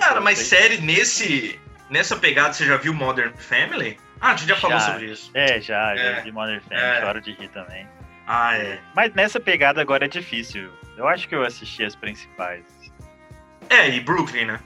Cara, 0.00 0.20
mas 0.20 0.38
série 0.38 0.78
nesse, 0.78 1.58
nessa 1.88 2.16
pegada, 2.16 2.52
você 2.52 2.66
já 2.66 2.76
viu 2.76 2.92
Modern 2.92 3.32
Family? 3.36 3.96
Ah, 4.20 4.32
a 4.32 4.36
gente 4.36 4.48
já 4.48 4.56
falou 4.56 4.78
Já. 4.78 4.86
sobre 4.92 5.06
isso. 5.06 5.30
É, 5.34 5.60
já, 5.60 5.94
já 5.96 6.02
É. 6.02 6.20
vi 6.22 6.32
Modern 6.32 6.60
Family, 6.60 6.84
É. 6.84 7.00
choro 7.00 7.20
de 7.20 7.32
rir 7.32 7.48
também. 7.48 7.86
Ah, 8.32 8.56
é. 8.56 8.78
Mas 8.94 9.12
nessa 9.12 9.40
pegada 9.40 9.80
agora 9.80 10.04
é 10.04 10.08
difícil. 10.08 10.70
Eu 10.96 11.08
acho 11.08 11.28
que 11.28 11.34
eu 11.34 11.42
assisti 11.42 11.82
as 11.82 11.96
principais. 11.96 12.64
É, 13.68 13.88
e 13.88 13.98
Brooklyn, 13.98 14.44
né? 14.44 14.60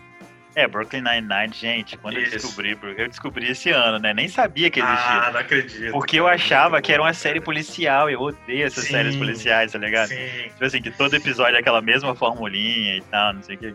É, 0.55 0.69
Brooklyn 0.69 1.01
Nine-Nine, 1.01 1.53
gente, 1.55 1.97
quando 1.97 2.19
eu 2.19 2.25
Isso. 2.25 2.33
descobri, 2.33 2.79
eu 2.83 3.09
descobri 3.09 3.51
esse 3.51 3.71
ano, 3.71 3.99
né? 3.99 4.13
Nem 4.13 4.29
sabia 4.29 4.69
que 4.69 4.81
existia. 4.81 5.13
Ah, 5.13 5.31
não 5.33 5.41
acredito. 5.41 5.93
porque 5.93 6.21
eu 6.21 6.29
achava 6.29 6.83
que 6.83 6.93
era 6.93 7.01
uma 7.01 7.15
série 7.15 7.41
policial, 7.41 8.11
eu 8.11 8.21
odeio 8.21 8.67
essas 8.67 8.85
Sim. 8.85 8.93
séries 8.93 9.17
policiais, 9.17 9.73
tá 9.73 9.79
ligado? 9.79 10.09
Sim. 10.09 10.49
Tipo 10.51 10.65
assim, 10.65 10.83
que 10.83 10.91
todo 10.91 11.15
episódio 11.15 11.57
é 11.57 11.61
aquela 11.61 11.81
mesma 11.81 12.15
formulinha 12.15 12.97
e 12.99 13.01
tal, 13.01 13.33
não 13.33 13.43
sei 13.43 13.57
o 13.57 13.59
que. 13.59 13.75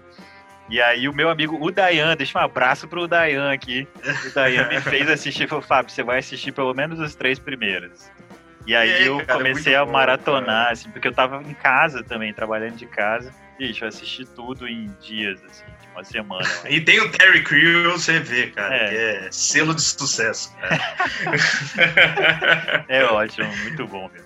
E 0.70 0.80
aí 0.80 1.10
o 1.10 1.14
meu 1.14 1.30
amigo, 1.30 1.58
o 1.60 1.72
Dayan, 1.72 2.16
deixa 2.16 2.38
um 2.38 2.44
abraço 2.44 2.88
pro 2.88 3.08
Dayan 3.08 3.52
aqui. 3.52 3.88
O 4.28 4.34
Dayan 4.36 4.68
me 4.68 4.80
fez 4.82 5.10
assistir, 5.10 5.50
falou, 5.50 5.64
Fábio, 5.64 5.92
você 5.92 6.04
vai 6.04 6.20
assistir 6.20 6.52
pelo 6.52 6.76
menos 6.76 7.00
os 7.00 7.16
três 7.16 7.40
primeiros. 7.40 8.12
E 8.70 8.76
aí 8.76 8.90
E 8.90 8.94
aí, 8.94 9.06
eu 9.08 9.18
cara, 9.26 9.40
comecei 9.40 9.74
muito 9.74 9.82
a 9.82 9.86
bom, 9.86 9.92
maratonar, 9.92 10.46
cara. 10.46 10.72
assim, 10.72 10.90
porque 10.92 11.08
eu 11.08 11.12
tava 11.14 11.42
em 11.42 11.54
casa 11.56 12.04
também, 12.04 12.32
trabalhando 12.34 12.76
de 12.76 12.86
casa. 12.86 13.34
Bicho, 13.58 13.84
eu 13.84 13.88
assisti 13.90 14.26
tudo 14.26 14.68
em 14.68 14.86
dias, 15.02 15.40
assim, 15.44 15.64
de 15.82 15.88
uma 15.92 16.04
semana. 16.04 16.48
E 16.70 16.80
tem 16.80 17.00
o 17.02 17.10
Terry 17.12 17.44
Crews, 17.44 18.04
você 18.04 18.20
vê, 18.20 18.48
cara, 18.48 18.76
É. 18.76 18.90
que 18.90 18.96
é 19.26 19.28
selo 19.32 19.74
de 19.74 19.82
sucesso. 19.82 20.56
cara. 20.62 20.80
É 22.88 23.04
ótimo, 23.06 23.48
muito 23.64 23.88
bom, 23.88 24.10
meu. 24.14 24.24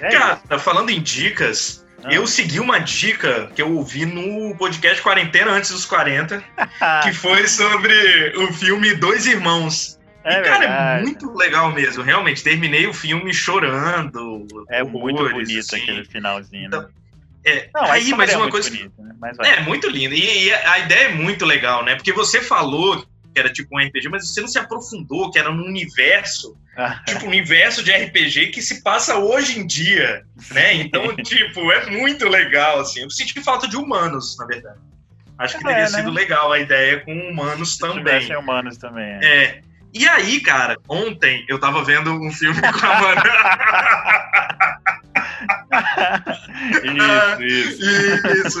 É 0.00 0.08
isso. 0.08 0.18
Cara, 0.18 0.58
falando 0.58 0.90
em 0.90 1.00
dicas, 1.02 1.84
Ah. 2.02 2.10
Eu 2.14 2.26
segui 2.26 2.58
uma 2.58 2.78
dica 2.78 3.50
que 3.54 3.60
eu 3.60 3.74
ouvi 3.76 4.06
no 4.06 4.56
podcast 4.56 5.02
Quarentena 5.02 5.50
Antes 5.50 5.70
dos 5.70 5.84
40, 5.84 6.42
que 7.04 7.12
foi 7.12 7.46
sobre 7.46 7.92
o 8.38 8.50
filme 8.54 8.94
Dois 8.94 9.26
Irmãos. 9.26 9.99
É 10.24 10.38
e, 10.40 10.42
cara, 10.42 10.58
verdade. 10.60 11.00
é 11.00 11.02
muito 11.02 11.32
legal 11.34 11.72
mesmo. 11.72 12.02
Realmente, 12.02 12.42
terminei 12.42 12.86
o 12.86 12.92
filme 12.94 13.32
chorando. 13.32 14.46
É 14.68 14.82
muito 14.82 15.28
bonito 15.28 15.58
assim. 15.60 15.76
aquele 15.82 16.04
finalzinho. 16.04 16.68
Né? 16.70 16.86
É, 17.44 17.70
Não, 17.74 17.84
aí, 17.84 18.10
mas 18.14 18.30
é 18.30 18.36
uma 18.36 18.50
coisa. 18.50 18.68
bonita, 18.68 19.02
né? 19.02 19.14
Mas. 19.18 19.38
É, 19.38 19.60
muito 19.60 19.88
lindo. 19.88 20.14
E, 20.14 20.44
e 20.48 20.52
a 20.52 20.78
ideia 20.80 21.04
é 21.06 21.12
muito 21.14 21.44
legal, 21.46 21.84
né? 21.84 21.94
Porque 21.96 22.12
você 22.12 22.42
falou 22.42 22.98
que 23.32 23.38
era 23.40 23.50
tipo 23.50 23.74
um 23.74 23.80
RPG, 23.82 24.08
mas 24.10 24.28
você 24.28 24.40
não 24.40 24.48
se 24.48 24.58
aprofundou, 24.58 25.30
que 25.30 25.38
era 25.38 25.50
num 25.52 25.64
universo, 25.64 26.56
Ah, 26.76 27.00
tipo, 27.06 27.24
um 27.24 27.28
universo 27.28 27.82
de 27.82 27.92
RPG 27.92 28.48
que 28.48 28.60
se 28.60 28.82
passa 28.82 29.16
hoje 29.18 29.58
em 29.58 29.66
dia, 29.66 30.24
né? 30.50 30.74
Então, 30.74 31.14
tipo, 31.16 31.70
é 31.72 31.86
muito 31.90 32.28
legal, 32.28 32.80
assim. 32.80 33.02
Eu 33.02 33.10
senti 33.10 33.40
falta 33.42 33.66
de 33.68 33.76
humanos, 33.76 34.36
na 34.38 34.46
verdade. 34.46 34.78
Acho 35.38 35.56
que 35.58 35.64
É, 35.64 35.68
teria 35.68 35.82
né? 35.84 35.88
sido 35.88 36.10
legal 36.10 36.52
a 36.52 36.58
ideia 36.58 37.00
com 37.00 37.12
humanos 37.14 37.74
Se 37.74 37.78
também. 37.78 38.36
humanos 38.36 38.76
também. 38.76 39.18
é. 39.22 39.44
É. 39.44 39.60
E 39.92 40.08
aí, 40.08 40.40
cara, 40.40 40.76
ontem 40.88 41.44
eu 41.48 41.58
tava 41.58 41.84
vendo 41.84 42.12
um 42.12 42.30
filme 42.32 42.60
com 42.60 42.86
a 42.86 43.00
Mana. 43.00 43.22
isso, 47.40 47.82
isso. 47.82 48.60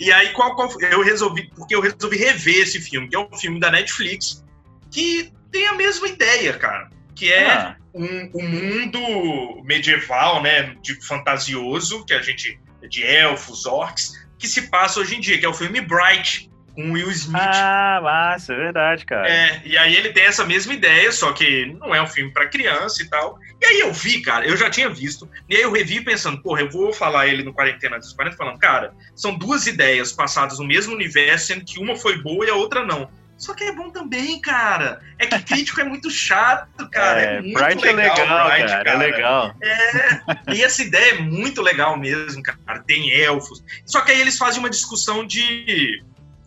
e 0.00 0.10
aí, 0.12 0.32
qual, 0.32 0.54
qual 0.54 0.70
eu 0.80 1.02
resolvi, 1.02 1.50
porque 1.54 1.74
eu 1.74 1.80
resolvi 1.80 2.16
rever 2.16 2.62
esse 2.62 2.80
filme, 2.80 3.08
que 3.08 3.16
é 3.16 3.18
um 3.18 3.36
filme 3.36 3.60
da 3.60 3.70
Netflix, 3.70 4.42
que 4.90 5.32
tem 5.50 5.66
a 5.66 5.74
mesma 5.74 6.08
ideia, 6.08 6.54
cara. 6.54 6.88
Que 7.14 7.30
é 7.32 7.50
Ah, 7.50 7.76
um, 7.94 8.30
um 8.34 8.48
mundo 8.48 9.62
medieval, 9.64 10.42
né? 10.42 10.74
Tipo, 10.82 11.04
fantasioso, 11.04 12.04
que 12.04 12.14
a 12.14 12.22
gente. 12.22 12.58
de 12.88 13.04
elfos, 13.04 13.66
orcs, 13.66 14.12
que 14.38 14.48
se 14.48 14.62
passa 14.62 14.98
hoje 14.98 15.16
em 15.16 15.20
dia, 15.20 15.38
que 15.38 15.46
é 15.46 15.48
o 15.48 15.54
filme 15.54 15.80
Bright, 15.80 16.50
com 16.74 16.92
Will 16.92 17.10
Smith. 17.10 17.40
ah, 17.40 18.00
massa, 18.02 18.52
é 18.52 18.56
verdade, 18.56 19.04
cara. 19.04 19.28
É, 19.28 19.62
e 19.64 19.76
aí 19.76 19.94
ele 19.94 20.12
tem 20.12 20.24
essa 20.24 20.44
mesma 20.44 20.72
ideia, 20.72 21.10
só 21.12 21.32
que 21.32 21.66
não 21.78 21.94
é 21.94 22.02
um 22.02 22.06
filme 22.06 22.32
pra 22.32 22.48
criança 22.48 23.02
e 23.02 23.08
tal. 23.08 23.38
E 23.60 23.64
aí 23.64 23.80
eu 23.80 23.92
vi, 23.92 24.20
cara, 24.22 24.46
eu 24.46 24.56
já 24.56 24.68
tinha 24.68 24.88
visto, 24.88 25.28
e 25.48 25.56
aí 25.56 25.62
eu 25.62 25.72
revi 25.72 26.00
pensando, 26.00 26.42
porra, 26.42 26.62
eu 26.62 26.70
vou 26.70 26.92
falar 26.92 27.28
ele 27.28 27.42
no 27.42 27.52
Quarentena 27.52 27.98
dos 27.98 28.12
40, 28.12 28.36
falando, 28.36 28.58
cara, 28.58 28.92
são 29.14 29.36
duas 29.36 29.66
ideias 29.66 30.12
passadas 30.12 30.58
no 30.58 30.66
mesmo 30.66 30.94
universo, 30.94 31.46
sendo 31.46 31.64
que 31.64 31.78
uma 31.78 31.96
foi 31.96 32.20
boa 32.22 32.44
e 32.44 32.50
a 32.50 32.54
outra 32.54 32.84
não. 32.84 33.08
Só 33.42 33.54
que 33.54 33.64
é 33.64 33.72
bom 33.72 33.90
também, 33.90 34.40
cara. 34.40 35.00
É 35.18 35.26
que 35.26 35.36
crítico 35.42 35.80
é 35.80 35.84
muito 35.84 36.08
chato, 36.08 36.88
cara. 36.88 37.20
É, 37.20 37.40
muito 37.40 37.58
Bright 37.58 37.84
legal, 37.84 38.16
é 38.16 38.22
legal, 38.22 38.48
Bright, 38.48 38.72
cara, 38.72 38.90
é 38.90 38.96
legal. 38.96 39.56
É, 39.60 40.54
e 40.54 40.62
essa 40.62 40.80
ideia 40.80 41.14
é 41.16 41.18
muito 41.18 41.60
legal 41.60 41.98
mesmo, 41.98 42.40
cara. 42.40 42.78
Tem 42.86 43.10
elfos. 43.10 43.64
Só 43.84 44.00
que 44.00 44.12
aí 44.12 44.20
eles 44.20 44.38
fazem 44.38 44.60
uma 44.60 44.70
discussão 44.70 45.26
de 45.26 46.00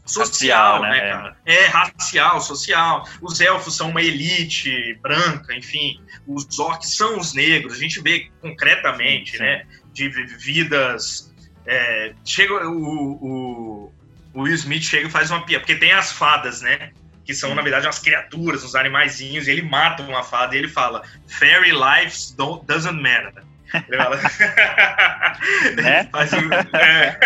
social, 0.05 0.81
Racial, 0.81 0.81
né? 0.83 0.89
né, 0.89 0.97
É. 0.97 1.11
cara? 1.11 1.37
É, 1.45 1.65
racial, 1.65 2.41
social. 2.41 3.07
Os 3.21 3.41
elfos 3.41 3.75
são 3.75 3.89
uma 3.89 4.01
elite 4.01 4.93
branca, 5.01 5.53
enfim. 5.55 5.99
Os 6.27 6.59
orcs 6.59 6.95
são 6.95 7.17
os 7.19 7.33
negros. 7.33 7.73
A 7.73 7.77
gente 7.77 7.99
vê 8.01 8.29
concretamente, 8.41 9.31
Sim, 9.31 9.37
sim. 9.37 9.43
né? 9.43 9.65
De 9.93 10.09
vi- 10.09 10.25
vidas. 10.37 11.33
é, 11.65 12.13
chega 12.23 12.67
o, 12.69 12.77
o, 12.79 13.93
o 14.33 14.41
Will 14.43 14.53
Smith 14.55 14.83
chega 14.83 15.07
e 15.07 15.11
faz 15.11 15.31
uma 15.31 15.43
piada, 15.45 15.61
porque 15.65 15.75
tem 15.79 15.91
as 15.91 16.11
fadas, 16.11 16.61
né? 16.61 16.91
Que 17.25 17.33
são, 17.33 17.49
Sim. 17.49 17.55
na 17.55 17.61
verdade, 17.63 17.87
umas 17.87 17.97
criaturas, 17.97 18.63
uns 18.63 18.75
animaizinhos, 18.75 19.47
e 19.47 19.51
ele 19.51 19.63
mata 19.63 20.03
uma 20.03 20.21
fada 20.21 20.53
e 20.55 20.59
ele 20.59 20.67
fala: 20.67 21.01
Fairy 21.27 21.71
lives 21.71 22.31
don't, 22.37 22.63
doesn't 22.67 23.01
matter. 23.01 23.43
Ele 23.73 23.97
fala. 23.97 24.19
Né? 25.75 26.07
Faz 26.11 26.33
um- 26.33 26.53
é. 26.77 27.19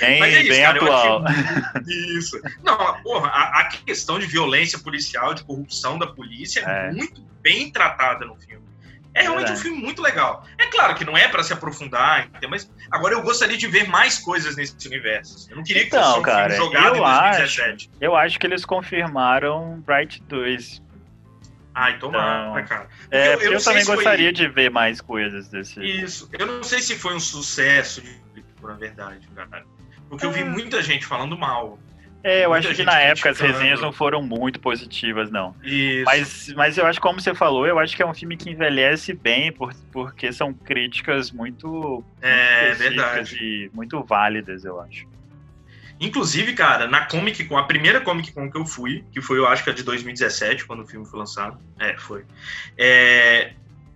Bem, 0.00 0.20
Mas 0.20 0.34
é 0.34 0.40
isso, 0.40 0.48
bem 0.48 0.62
cara, 0.62 0.78
atual. 0.78 1.24
Isso. 1.86 2.40
Não, 2.62 3.02
porra, 3.02 3.28
a, 3.28 3.60
a 3.60 3.64
questão 3.64 4.18
de 4.18 4.26
violência 4.26 4.78
policial, 4.78 5.34
de 5.34 5.44
corrupção 5.44 5.98
da 5.98 6.06
polícia 6.06 6.60
é, 6.66 6.88
É. 6.88 6.92
muito 6.92 7.20
bem 7.42 7.70
tratada 7.70 8.24
no 8.24 8.34
filme. 8.36 8.62
É 9.14 9.22
realmente 9.22 9.48
Verdade. 9.48 9.60
um 9.60 9.62
filme 9.70 9.82
muito 9.82 10.00
legal. 10.00 10.46
É 10.58 10.66
claro 10.68 10.94
que 10.94 11.04
não 11.04 11.14
é 11.18 11.28
pra 11.28 11.42
se 11.42 11.52
aprofundar, 11.52 12.30
mas 12.48 12.70
agora 12.90 13.12
eu 13.12 13.20
gostaria 13.22 13.58
de 13.58 13.66
ver 13.66 13.86
mais 13.86 14.18
coisas 14.18 14.56
nesse 14.56 14.74
universo. 14.88 15.50
Eu 15.50 15.56
não 15.56 15.62
queria 15.64 15.82
que 15.82 15.88
Então, 15.88 16.02
fosse 16.02 16.18
um 16.20 16.22
cara, 16.22 16.50
filme 16.50 16.64
jogado 16.64 16.96
eu 16.96 17.04
em 17.04 17.06
2017. 17.06 17.90
Eu 18.00 18.16
acho 18.16 18.38
que 18.38 18.46
eles 18.46 18.64
confirmaram 18.64 19.82
Bright 19.84 20.22
2. 20.28 20.82
Ai, 21.74 21.98
tomara, 21.98 22.50
Então, 22.50 22.64
cara. 22.66 22.88
É, 23.10 23.34
eu 23.34 23.52
eu, 23.52 23.60
sei 23.60 23.72
também 23.72 23.80
se 23.80 23.86
foi- 23.86 23.94
gostaria 23.96 24.32
de 24.32 24.46
ver 24.48 24.70
mais 24.70 25.00
coisas 25.00 25.48
desse. 25.48 25.80
Isso. 25.80 26.28
Eu 26.38 26.46
não 26.46 26.62
sei 26.62 26.80
se 26.80 26.96
foi 26.98 27.14
um 27.14 27.20
sucesso 27.20 28.00
de 28.02 28.12
na 28.62 28.74
verdade, 28.74 29.26
cara. 29.34 29.64
Porque 30.08 30.24
eu 30.26 30.30
vi 30.30 30.42
Ah. 30.42 30.44
muita 30.46 30.82
gente 30.82 31.04
falando 31.06 31.36
mal. 31.36 31.78
É, 32.24 32.44
eu 32.44 32.50
Muita 32.50 32.68
acho 32.68 32.76
que 32.76 32.84
na 32.84 33.00
época 33.00 33.30
as 33.30 33.36
criticando. 33.38 33.52
resenhas 33.58 33.80
não 33.80 33.90
foram 33.92 34.22
muito 34.22 34.60
positivas, 34.60 35.28
não. 35.32 35.56
Isso. 35.64 36.04
Mas, 36.04 36.54
mas 36.54 36.78
eu 36.78 36.86
acho, 36.86 37.00
como 37.00 37.20
você 37.20 37.34
falou, 37.34 37.66
eu 37.66 37.80
acho 37.80 37.96
que 37.96 38.02
é 38.02 38.06
um 38.06 38.14
filme 38.14 38.36
que 38.36 38.48
envelhece 38.48 39.12
bem, 39.12 39.50
por, 39.50 39.74
porque 39.90 40.32
são 40.32 40.52
críticas 40.54 41.32
muito 41.32 42.04
é 42.20 42.70
específicas 42.70 42.78
verdade. 43.30 43.38
e 43.42 43.70
muito 43.74 44.00
válidas, 44.04 44.64
eu 44.64 44.80
acho. 44.80 45.04
Inclusive, 46.02 46.52
cara, 46.54 46.88
na 46.88 47.06
Comic 47.06 47.44
Con, 47.44 47.56
a 47.56 47.62
primeira 47.62 48.00
Comic 48.00 48.32
Con 48.32 48.50
que 48.50 48.58
eu 48.58 48.66
fui, 48.66 49.04
que 49.12 49.20
foi, 49.20 49.38
eu 49.38 49.46
acho 49.46 49.62
que 49.62 49.70
a 49.70 49.72
de 49.72 49.84
2017, 49.84 50.64
quando 50.64 50.82
o 50.82 50.86
filme 50.86 51.06
foi 51.06 51.20
lançado. 51.20 51.58
É, 51.78 51.96
foi. 51.96 52.24
É, 52.76 53.52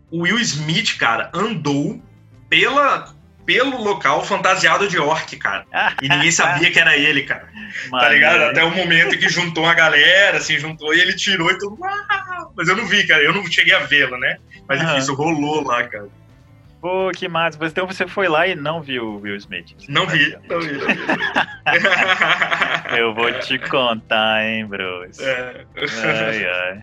o 0.09 0.23
Will 0.23 0.39
Smith, 0.39 0.97
cara, 0.99 1.31
andou 1.35 2.01
pela, 2.49 3.13
pelo 3.45 3.83
local 3.83 4.25
fantasiado 4.25 4.87
de 4.87 4.97
orc, 4.99 5.37
cara. 5.37 5.67
E 6.01 6.09
ninguém 6.09 6.31
sabia 6.31 6.71
que 6.71 6.79
era 6.79 6.97
ele, 6.97 7.25
cara. 7.25 7.49
Tá 7.91 8.09
ligado? 8.09 8.33
Maneiro. 8.35 8.51
Até 8.53 8.65
o 8.65 8.71
momento 8.71 9.19
que 9.19 9.29
juntou 9.29 9.65
uma 9.65 9.75
galera, 9.75 10.39
assim, 10.39 10.59
juntou 10.61 10.95
e 10.95 11.01
ele 11.01 11.15
tirou 11.15 11.51
e 11.51 11.59
tudo. 11.59 11.77
Mas 12.55 12.69
eu 12.69 12.77
não 12.77 12.87
vi, 12.87 13.05
cara. 13.05 13.23
Eu 13.25 13.35
não 13.35 13.45
cheguei 13.51 13.75
a 13.75 13.81
vê-lo, 13.81 14.17
né? 14.17 14.39
Mas 14.69 14.79
enfim, 14.79 14.91
Aham. 14.91 14.99
isso 14.99 15.15
rolou 15.15 15.65
lá, 15.65 15.83
cara. 15.89 16.09
Pô, 16.87 17.11
que 17.11 17.27
massa. 17.27 17.59
Então 17.67 17.85
você 17.85 18.07
foi 18.07 18.29
lá 18.29 18.47
e 18.47 18.55
não 18.55 18.81
viu 18.81 19.05
o 19.05 19.21
Will 19.21 19.35
Smith. 19.35 19.75
Não 19.89 20.07
vi, 20.07 20.39
não 20.49 20.61
vi, 20.61 20.73
não 20.75 20.87
vi. 20.95 20.95
Eu 22.97 23.13
vou 23.13 23.33
te 23.41 23.59
contar, 23.59 24.45
hein, 24.45 24.65
bros. 24.67 25.19
É. 25.19 25.67
Ai, 26.05 26.47
ai. 26.47 26.83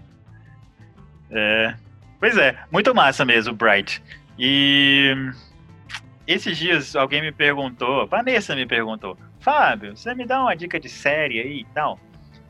É. 1.32 1.74
Pois 2.20 2.38
é, 2.38 2.58
muito 2.70 2.94
massa 2.94 3.24
mesmo, 3.24 3.54
Bright. 3.54 4.04
E 4.38 5.16
esses 6.28 6.58
dias 6.58 6.98
alguém 6.98 7.22
me 7.22 7.32
perguntou, 7.32 8.06
Vanessa 8.06 8.54
me 8.58 8.66
perguntou, 8.66 9.18
Fábio, 9.40 9.96
você 9.96 10.14
me 10.14 10.26
dá 10.26 10.42
uma 10.42 10.54
dica 10.54 10.82
de 10.82 10.90
série 10.90 11.40
aí 11.40 11.62
e 11.62 11.66
tal? 11.74 11.98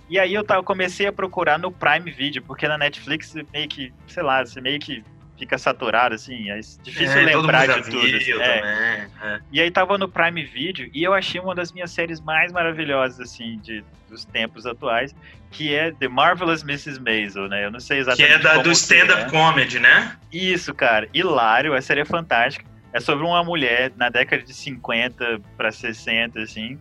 E 0.09 0.17
aí 0.17 0.33
eu 0.33 0.43
comecei 0.63 1.05
a 1.05 1.13
procurar 1.13 1.59
no 1.59 1.71
Prime 1.71 2.09
Video, 2.09 2.41
porque 2.41 2.67
na 2.67 2.79
Netflix 2.79 3.35
meio 3.53 3.69
que, 3.69 3.93
sei 4.07 4.23
lá, 4.23 4.43
você 4.43 4.59
meio 4.59 4.79
que 4.79 5.03
fica 5.37 5.57
saturado, 5.57 6.15
assim, 6.15 6.49
é 6.49 6.59
difícil 6.83 7.19
É, 7.19 7.25
lembrar 7.25 7.67
de 7.67 7.89
tudo. 7.89 7.97
assim, 7.97 8.31
é. 8.31 8.57
também. 8.59 9.11
é. 9.23 9.39
E 9.51 9.61
aí 9.61 9.71
tava 9.71 9.97
no 9.97 10.07
Prime 10.07 10.43
Video 10.43 10.89
e 10.93 11.03
eu 11.03 11.13
achei 11.13 11.39
uma 11.41 11.55
das 11.55 11.71
minhas 11.71 11.91
séries 11.91 12.19
mais 12.21 12.51
maravilhosas, 12.51 13.19
assim, 13.19 13.57
de, 13.59 13.83
dos 14.09 14.23
tempos 14.25 14.65
atuais, 14.65 15.13
que 15.51 15.73
é 15.73 15.91
The 15.91 16.07
Marvelous 16.07 16.63
Mrs. 16.63 16.99
Maisel, 16.99 17.47
né? 17.47 17.65
Eu 17.65 17.71
não 17.71 17.79
sei 17.79 17.97
Que 17.97 18.01
exatamente 18.01 18.33
é 18.33 18.39
da, 18.39 18.57
do 18.57 18.63
que 18.63 18.69
stand-up 18.71 19.23
é. 19.23 19.29
comedy, 19.29 19.79
né? 19.79 20.15
Isso, 20.31 20.73
cara. 20.73 21.07
Hilário, 21.13 21.73
a 21.73 21.81
série 21.81 22.01
é 22.01 22.05
fantástica. 22.05 22.65
É 22.91 22.99
sobre 22.99 23.25
uma 23.25 23.43
mulher 23.43 23.91
na 23.95 24.09
década 24.09 24.43
de 24.43 24.53
50 24.53 25.41
para 25.57 25.71
60, 25.71 26.39
assim, 26.39 26.79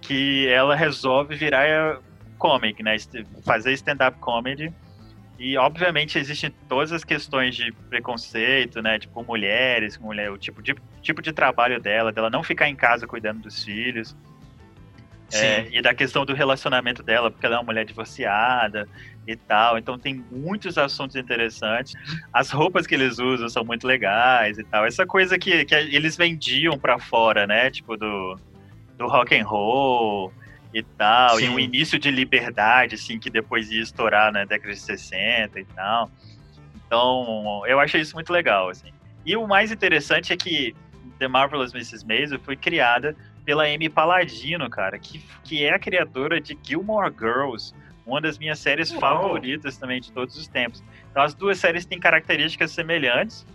que 0.00 0.46
ela 0.48 0.74
resolve 0.76 1.34
virar 1.34 1.66
eh, 1.66 1.98
comic, 2.38 2.82
né? 2.82 2.96
Fazer 3.44 3.72
stand-up 3.72 4.18
comedy. 4.20 4.72
E, 5.40 5.56
obviamente, 5.56 6.18
existem 6.18 6.50
todas 6.68 6.92
as 6.92 7.02
questões 7.02 7.56
de 7.56 7.72
preconceito, 7.88 8.82
né? 8.82 8.98
Tipo, 8.98 9.24
mulheres, 9.24 9.96
mulher, 9.96 10.30
o 10.30 10.36
tipo 10.36 10.60
de, 10.60 10.76
tipo 11.00 11.22
de 11.22 11.32
trabalho 11.32 11.80
dela, 11.80 12.12
dela 12.12 12.28
não 12.28 12.42
ficar 12.42 12.68
em 12.68 12.76
casa 12.76 13.06
cuidando 13.06 13.40
dos 13.40 13.64
filhos. 13.64 14.14
É, 15.32 15.66
e 15.70 15.80
da 15.80 15.94
questão 15.94 16.26
do 16.26 16.34
relacionamento 16.34 17.02
dela, 17.02 17.30
porque 17.30 17.46
ela 17.46 17.54
é 17.54 17.58
uma 17.58 17.64
mulher 17.64 17.86
divorciada 17.86 18.86
e 19.26 19.34
tal. 19.34 19.78
Então 19.78 19.98
tem 19.98 20.22
muitos 20.30 20.76
assuntos 20.76 21.16
interessantes. 21.16 21.94
As 22.30 22.50
roupas 22.50 22.86
que 22.86 22.94
eles 22.94 23.18
usam 23.18 23.48
são 23.48 23.64
muito 23.64 23.86
legais 23.86 24.58
e 24.58 24.64
tal. 24.64 24.84
Essa 24.84 25.06
coisa 25.06 25.38
que, 25.38 25.64
que 25.64 25.74
eles 25.74 26.18
vendiam 26.18 26.78
pra 26.78 26.98
fora, 26.98 27.46
né? 27.46 27.70
Tipo 27.70 27.96
do, 27.96 28.38
do 28.98 29.06
rock 29.06 29.34
and 29.34 29.46
roll 29.46 30.30
e 30.72 30.82
tal. 30.82 31.38
E 31.40 31.44
Sim. 31.44 31.50
um 31.50 31.58
início 31.58 31.98
de 31.98 32.10
liberdade, 32.10 32.94
assim, 32.94 33.18
que 33.18 33.30
depois 33.30 33.70
ia 33.70 33.82
estourar 33.82 34.32
na 34.32 34.44
década 34.44 34.72
de 34.72 34.80
60 34.80 35.58
e 35.60 35.64
tal. 35.64 36.10
Então, 36.86 37.62
eu 37.66 37.78
achei 37.78 38.00
isso 38.00 38.14
muito 38.14 38.32
legal, 38.32 38.68
assim. 38.68 38.90
E 39.24 39.36
o 39.36 39.46
mais 39.46 39.70
interessante 39.70 40.32
é 40.32 40.36
que 40.36 40.74
The 41.18 41.28
Marvelous 41.28 41.72
Mrs. 41.72 42.06
Maisel 42.06 42.40
foi 42.40 42.56
criada 42.56 43.14
pela 43.44 43.64
Amy 43.64 43.88
Palladino, 43.88 44.68
cara, 44.68 44.98
que, 44.98 45.22
que 45.44 45.64
é 45.64 45.74
a 45.74 45.78
criadora 45.78 46.40
de 46.40 46.58
Gilmore 46.62 47.12
Girls, 47.16 47.74
uma 48.06 48.20
das 48.20 48.38
minhas 48.38 48.58
séries 48.58 48.90
Uau. 48.90 49.00
favoritas 49.00 49.76
também 49.76 50.00
de 50.00 50.10
todos 50.12 50.36
os 50.36 50.48
tempos. 50.48 50.82
Então 51.10 51.22
as 51.22 51.34
duas 51.34 51.58
séries 51.58 51.84
têm 51.84 51.98
características 51.98 52.70
semelhantes, 52.72 53.46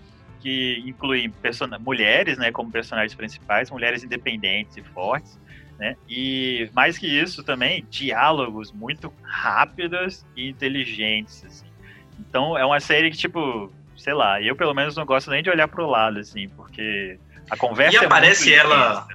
que 0.46 0.84
incluem 0.86 1.34
mulheres, 1.82 2.38
né, 2.38 2.52
como 2.52 2.72
personagens 2.72 3.16
principais, 3.16 3.72
mulheres 3.72 4.04
independentes 4.04 4.78
e 4.78 4.84
fortes, 4.84 5.40
né? 5.80 5.98
E 6.08 6.70
mais 6.72 7.00
que 7.00 7.08
isso 7.08 7.44
também, 7.44 7.84
diálogos 7.90 8.72
muito 8.72 9.12
rápidos 9.24 10.24
e 10.38 10.48
inteligentes, 10.48 11.44
assim. 11.44 11.66
Então 12.20 12.56
é 12.56 12.64
uma 12.64 12.80
série 12.80 13.10
que, 13.10 13.18
tipo, 13.18 13.74
sei 13.98 14.14
lá, 14.14 14.40
eu 14.40 14.56
pelo 14.56 14.76
menos 14.76 14.96
não 14.96 15.04
gosto 15.04 15.32
nem 15.32 15.42
de 15.42 15.50
olhar 15.50 15.68
pro 15.68 15.90
lado, 15.90 16.20
assim, 16.20 16.48
porque 16.50 17.18
a 17.50 17.58
conversa 17.58 17.98
e 17.98 18.04
é 18.04 18.06
aparece 18.06 18.50
muito 18.50 18.62
ela 18.62 19.08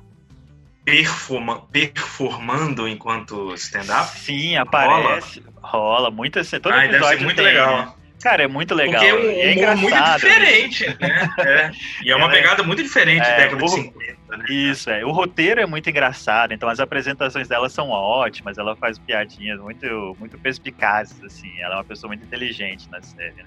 performa, 0.85 1.61
performando 1.71 2.89
enquanto 2.89 3.55
stand-up? 3.55 4.19
Sim, 4.19 4.57
aparece. 4.57 5.45
Rola, 5.61 5.61
rola 5.63 6.11
muito 6.11 6.41
assim. 6.41 6.59
Todo 6.59 6.73
Ai, 6.73 6.89
deve 6.89 7.05
ser 7.05 7.21
muito 7.21 7.37
tem, 7.37 7.45
legal. 7.45 7.97
Cara, 8.23 8.43
é 8.43 8.47
muito 8.47 8.75
legal. 8.75 9.01
Porque 9.03 9.07
é 9.07 9.55
é 9.55 9.55
humor 9.71 9.77
muito 9.77 9.87
engraçado, 9.95 10.21
diferente, 10.21 10.87
né? 11.01 11.31
É. 11.39 11.71
E 12.05 12.11
é 12.11 12.17
uma 12.17 12.27
é- 12.27 12.31
pegada 12.31 12.63
muito 12.63 12.83
diferente 12.83 13.23
da 13.23 13.29
É, 13.29 13.37
década 13.39 13.63
o- 13.63 13.67
de 13.67 13.71
50, 13.73 14.37
né? 14.37 14.45
Isso, 14.51 14.91
é. 14.91 15.05
O 15.05 15.11
roteiro 15.11 15.61
é 15.61 15.67
muito 15.67 15.89
engraçado, 15.89 16.53
então 16.53 16.69
as 16.69 16.81
apresentações 16.81 17.49
dela 17.49 17.69
são 17.69 17.89
ótimas, 17.89 18.59
ela 18.59 18.77
faz 18.77 18.99
piadinhas 18.99 19.59
muito, 19.61 20.17
muito 20.19 20.37
perspicazes, 20.39 21.23
assim. 21.25 21.51
Ela 21.61 21.75
é 21.75 21.79
uma 21.79 21.85
pessoa 21.85 22.09
muito 22.09 22.25
inteligente 22.25 22.89
na 22.91 23.01
série. 23.03 23.33
né? 23.37 23.45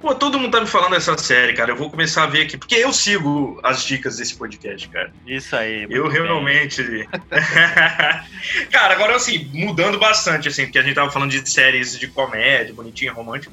Pô, 0.00 0.14
todo 0.14 0.38
mundo 0.38 0.52
tá 0.52 0.60
me 0.60 0.66
falando 0.66 0.92
dessa 0.92 1.16
série, 1.18 1.54
cara. 1.54 1.72
Eu 1.72 1.76
vou 1.76 1.90
começar 1.90 2.24
a 2.24 2.26
ver 2.26 2.42
aqui, 2.42 2.56
porque 2.56 2.76
eu 2.76 2.92
sigo 2.92 3.58
as 3.64 3.82
dicas 3.84 4.16
desse 4.16 4.34
podcast, 4.36 4.88
cara. 4.88 5.12
Isso 5.26 5.56
aí. 5.56 5.86
Eu 5.90 6.04
bem. 6.04 6.12
realmente. 6.12 6.82
cara, 8.70 8.94
agora 8.94 9.16
assim, 9.16 9.50
mudando 9.52 9.98
bastante, 9.98 10.48
assim, 10.48 10.64
porque 10.64 10.78
a 10.78 10.82
gente 10.82 10.94
tava 10.94 11.10
falando 11.10 11.30
de 11.30 11.48
séries 11.48 11.98
de 11.98 12.06
comédia, 12.08 12.74
bonitinha, 12.74 13.12
romântica. 13.12 13.52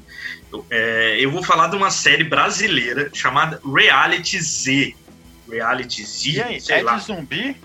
Eu, 0.52 0.66
é, 0.70 1.16
eu 1.18 1.30
vou 1.30 1.42
falar 1.42 1.68
de 1.68 1.76
uma 1.76 1.90
série 1.90 2.24
brasileira 2.24 3.10
chamada 3.12 3.60
Reality 3.64 4.40
Z. 4.40 4.94
Reality 5.50 6.04
Z, 6.04 6.30
E 6.30 6.42
aí, 6.42 6.60
sei 6.60 6.78
é 6.78 6.82
lá. 6.82 6.96
de 6.96 7.04
zumbi? 7.04 7.56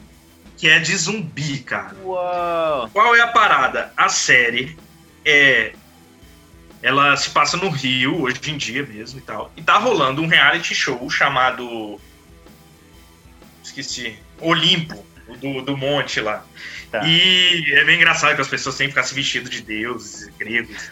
Que 0.58 0.68
é 0.70 0.80
de 0.80 0.96
zumbi, 0.96 1.60
cara. 1.60 1.96
Uau! 2.04 2.90
Qual 2.92 3.16
é 3.16 3.22
a 3.22 3.28
parada? 3.28 3.92
A 3.98 4.10
série 4.10 4.78
é. 5.26 5.74
Ela 6.82 7.16
se 7.16 7.30
passa 7.30 7.58
no 7.58 7.70
Rio, 7.70 8.22
hoje 8.22 8.40
em 8.48 8.58
dia 8.58 8.84
mesmo 8.84 9.20
e 9.20 9.22
tal. 9.22 9.52
E 9.56 9.62
tá 9.62 9.78
rolando 9.78 10.22
um 10.22 10.28
reality 10.28 10.74
show 10.74 11.10
chamado. 11.10 12.00
Esqueci. 13.64 14.18
Olimpo, 14.40 15.06
do, 15.40 15.62
do 15.62 15.78
monte 15.78 16.20
lá. 16.20 16.44
Tá. 16.92 17.06
E 17.06 17.72
é 17.74 17.86
bem 17.86 17.96
engraçado 17.96 18.36
que 18.36 18.42
as 18.42 18.48
pessoas 18.48 18.76
sempre 18.76 18.92
ficam 18.92 19.04
se 19.04 19.14
vestindo 19.14 19.50
de 19.50 19.62
deuses 19.62 20.28
gregos. 20.38 20.90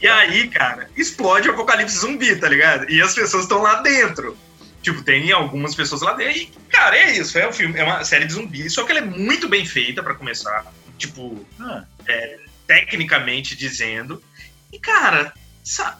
E 0.00 0.06
aí, 0.06 0.48
cara, 0.48 0.90
explode 0.94 1.48
o 1.48 1.52
apocalipse 1.52 1.96
zumbi, 1.96 2.36
tá 2.36 2.48
ligado? 2.48 2.90
E 2.90 3.00
as 3.00 3.14
pessoas 3.14 3.44
estão 3.44 3.62
lá 3.62 3.80
dentro. 3.80 4.36
Tipo, 4.82 5.02
tem 5.02 5.30
algumas 5.32 5.74
pessoas 5.74 6.02
lá 6.02 6.12
dentro. 6.12 6.36
E, 6.36 6.52
cara, 6.68 6.98
é 6.98 7.16
isso. 7.16 7.38
É 7.38 7.48
um 7.48 7.52
filme, 7.52 7.78
é 7.78 7.84
uma 7.84 8.04
série 8.04 8.26
de 8.26 8.32
zumbi. 8.34 8.68
Só 8.68 8.84
que 8.84 8.90
ela 8.90 9.00
é 9.00 9.04
muito 9.04 9.48
bem 9.48 9.64
feita 9.64 10.02
pra 10.02 10.14
começar. 10.14 10.66
Tipo, 10.98 11.46
Ah, 11.58 11.84
tecnicamente 12.66 13.56
dizendo. 13.56 14.22
E, 14.72 14.78
cara, 14.78 15.32
sa- 15.64 15.98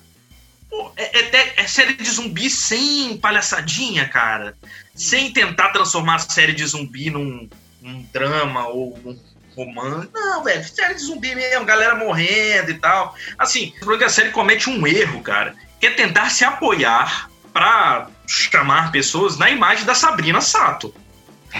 pô, 0.70 0.90
é, 0.96 1.18
é 1.18 1.54
é 1.58 1.66
série 1.66 1.94
de 1.94 2.10
zumbi 2.10 2.48
sem 2.48 3.16
palhaçadinha, 3.18 4.08
cara. 4.08 4.56
Sem 4.94 5.32
tentar 5.32 5.70
transformar 5.70 6.16
a 6.16 6.18
série 6.20 6.52
de 6.52 6.64
zumbi 6.66 7.10
num, 7.10 7.48
num 7.80 8.02
drama 8.12 8.68
ou 8.68 8.98
num 9.04 9.18
romance. 9.56 10.08
Não, 10.12 10.42
velho, 10.42 10.64
série 10.64 10.94
de 10.94 11.02
zumbi 11.02 11.34
mesmo, 11.34 11.64
galera 11.64 11.94
morrendo 11.94 12.70
e 12.70 12.78
tal. 12.78 13.14
Assim, 13.38 13.72
o 13.82 14.04
a 14.04 14.08
série 14.08 14.30
comete 14.30 14.70
um 14.70 14.86
erro, 14.86 15.20
cara, 15.22 15.54
que 15.78 15.86
é 15.86 15.90
tentar 15.90 16.30
se 16.30 16.44
apoiar 16.44 17.30
pra 17.52 18.08
chamar 18.26 18.90
pessoas 18.90 19.36
na 19.36 19.50
imagem 19.50 19.84
da 19.84 19.94
Sabrina 19.94 20.40
Sato. 20.40 20.94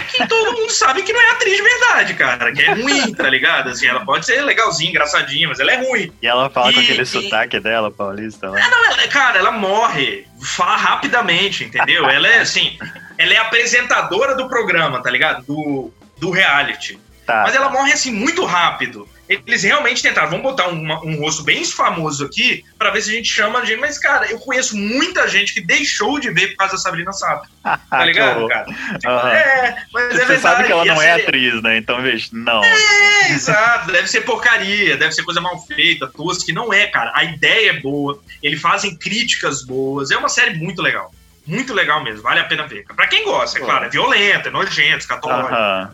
Que 0.09 0.27
todo 0.27 0.53
mundo 0.53 0.71
sabe 0.71 1.03
que 1.03 1.13
não 1.13 1.21
é 1.21 1.29
atriz 1.31 1.55
de 1.55 1.61
verdade, 1.61 2.13
cara. 2.15 2.51
Que 2.51 2.61
é 2.63 2.73
ruim, 2.73 3.13
tá 3.13 3.29
ligado? 3.29 3.69
Assim, 3.69 3.87
ela 3.87 4.03
pode 4.03 4.25
ser 4.25 4.41
legalzinha, 4.41 4.89
engraçadinha, 4.89 5.47
mas 5.47 5.59
ela 5.59 5.71
é 5.71 5.75
ruim. 5.87 6.11
E 6.21 6.27
ela 6.27 6.49
fala 6.49 6.73
com 6.73 6.79
E- 6.79 6.83
aquele 6.83 7.03
e- 7.03 7.05
sotaque 7.05 7.59
dela, 7.59 7.91
paulista 7.91 8.49
lá. 8.49 8.59
Ela- 8.59 9.07
cara, 9.07 9.37
ela 9.39 9.51
morre, 9.51 10.25
fala 10.41 10.75
rapidamente, 10.77 11.63
entendeu? 11.63 12.09
Ela 12.09 12.27
é 12.27 12.39
assim, 12.39 12.77
ela 13.17 13.33
é 13.33 13.37
apresentadora 13.37 14.35
do 14.35 14.47
programa, 14.49 15.01
tá 15.01 15.09
ligado? 15.09 15.43
Do, 15.45 15.91
do 16.17 16.31
reality. 16.31 16.99
Tá. 17.25 17.43
Mas 17.45 17.55
ela 17.55 17.69
morre 17.69 17.93
assim 17.93 18.11
muito 18.11 18.43
rápido. 18.45 19.07
Eles 19.29 19.63
realmente 19.63 20.01
tentaram, 20.01 20.29
vamos 20.29 20.43
botar 20.43 20.67
uma- 20.67 20.99
um 21.03 21.15
rosto 21.17 21.43
bem 21.43 21.63
famoso 21.63 22.25
aqui 22.25 22.63
pra 22.77 22.89
ver 22.91 23.01
se 23.01 23.09
a 23.09 23.13
gente 23.13 23.29
chama 23.29 23.59
a 23.59 23.65
gente. 23.65 23.79
Mas, 23.79 23.97
cara, 23.97 24.29
eu 24.29 24.37
conheço 24.39 24.75
muita 24.75 25.27
gente 25.29 25.53
que 25.53 25.61
deixou 25.61 26.19
de 26.19 26.29
ver 26.29 26.49
por 26.49 26.57
causa 26.57 26.73
da 26.73 26.79
Sabrina 26.79 27.11
Sato. 27.13 27.47
Tá 27.63 27.79
Ah, 27.89 28.05
ligado, 28.05 28.47
cara? 28.49 28.65
Aham. 29.05 29.29
É, 29.29 29.83
mas 29.93 30.03
é 30.03 30.09
Você 30.09 30.17
verdade. 30.25 30.41
sabe 30.41 30.63
que 30.65 30.71
ela 30.73 30.83
não 30.85 31.01
é 31.01 31.05
série- 31.05 31.21
atriz, 31.23 31.61
né? 31.63 31.77
Então, 31.77 32.01
veja, 32.01 32.27
não. 32.33 32.61
É, 32.63 33.31
exato. 33.31 33.91
Deve 33.91 34.07
ser 34.07 34.21
porcaria, 34.21 34.97
deve 34.97 35.13
ser 35.13 35.23
coisa 35.23 35.39
mal 35.39 35.57
feita, 35.65 36.07
tosca, 36.07 36.45
que 36.45 36.51
não 36.53 36.73
é, 36.73 36.87
cara. 36.87 37.11
A 37.15 37.23
ideia 37.23 37.69
é 37.71 37.79
boa, 37.79 38.21
eles 38.41 38.59
fazem 38.61 38.97
críticas 38.97 39.63
boas. 39.63 40.11
É 40.11 40.17
uma 40.17 40.29
série 40.29 40.55
muito 40.57 40.81
legal. 40.81 41.11
Muito 41.47 41.73
legal 41.73 42.03
mesmo, 42.03 42.21
vale 42.23 42.39
a 42.39 42.45
pena 42.45 42.65
ver. 42.67 42.85
Pra 42.95 43.07
quem 43.07 43.23
gosta, 43.25 43.57
é 43.59 43.61
claro, 43.61 43.85
é 43.85 43.89
violento, 43.89 44.47
é 44.47 44.51
nojento, 44.51 44.99
escatológico. 44.99 45.53
Aham. 45.53 45.91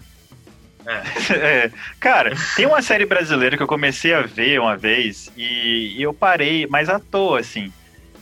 É. 1.31 1.71
Cara, 1.99 2.33
tem 2.55 2.65
uma 2.65 2.81
série 2.81 3.05
brasileira 3.05 3.55
que 3.55 3.63
eu 3.63 3.67
comecei 3.67 4.13
a 4.13 4.21
ver 4.21 4.59
uma 4.59 4.75
vez 4.75 5.31
e, 5.37 5.95
e 5.97 6.01
eu 6.01 6.13
parei, 6.13 6.65
mas 6.67 6.89
à 6.89 6.99
toa, 6.99 7.39
assim. 7.39 7.71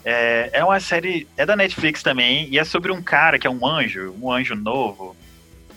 É, 0.04 0.50
é 0.52 0.64
uma 0.64 0.80
série, 0.80 1.26
é 1.36 1.44
da 1.44 1.56
Netflix 1.56 2.02
também, 2.02 2.48
e 2.50 2.58
é 2.58 2.64
sobre 2.64 2.92
um 2.92 3.02
cara 3.02 3.38
que 3.38 3.46
é 3.46 3.50
um 3.50 3.66
anjo, 3.66 4.14
um 4.20 4.32
anjo 4.32 4.54
novo, 4.54 5.16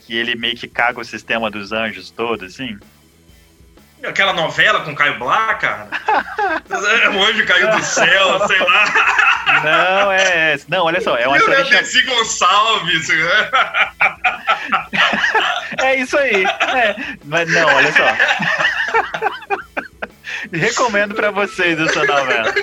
que 0.06 0.16
ele 0.16 0.36
meio 0.36 0.56
que 0.56 0.68
caga 0.68 1.00
o 1.00 1.06
sistema 1.06 1.50
dos 1.50 1.72
anjos 1.72 2.12
todo, 2.12 2.46
assim. 2.46 2.78
Aquela 4.04 4.34
novela 4.34 4.82
com 4.82 4.96
Caio 4.96 5.20
Blá, 5.20 5.54
cara. 5.56 5.88
o 7.14 7.24
anjo 7.24 7.46
caiu 7.46 7.70
do 7.72 7.84
céu, 7.84 8.48
sei 8.48 8.60
lá. 8.60 8.86
Não, 9.64 10.12
é. 10.12 10.60
Não, 10.68 10.86
olha 10.86 11.02
só, 11.02 11.16
é 11.18 11.28
uma 11.28 11.38
o 11.38 11.40
série 11.40 11.52
chamada. 11.52 11.70
Dercy 11.70 12.02
Gonçalves. 12.04 13.08
né? 13.10 13.52
É 15.84 15.96
isso 15.96 16.17
aí. 16.17 16.44
É, 16.46 16.96
mas 17.26 17.52
não, 17.52 17.67
olha 17.67 17.91
só. 17.91 18.06
Recomendo 20.52 21.13
pra 21.13 21.32
vocês 21.32 21.80
essa 21.80 22.04
novela. 22.06 22.54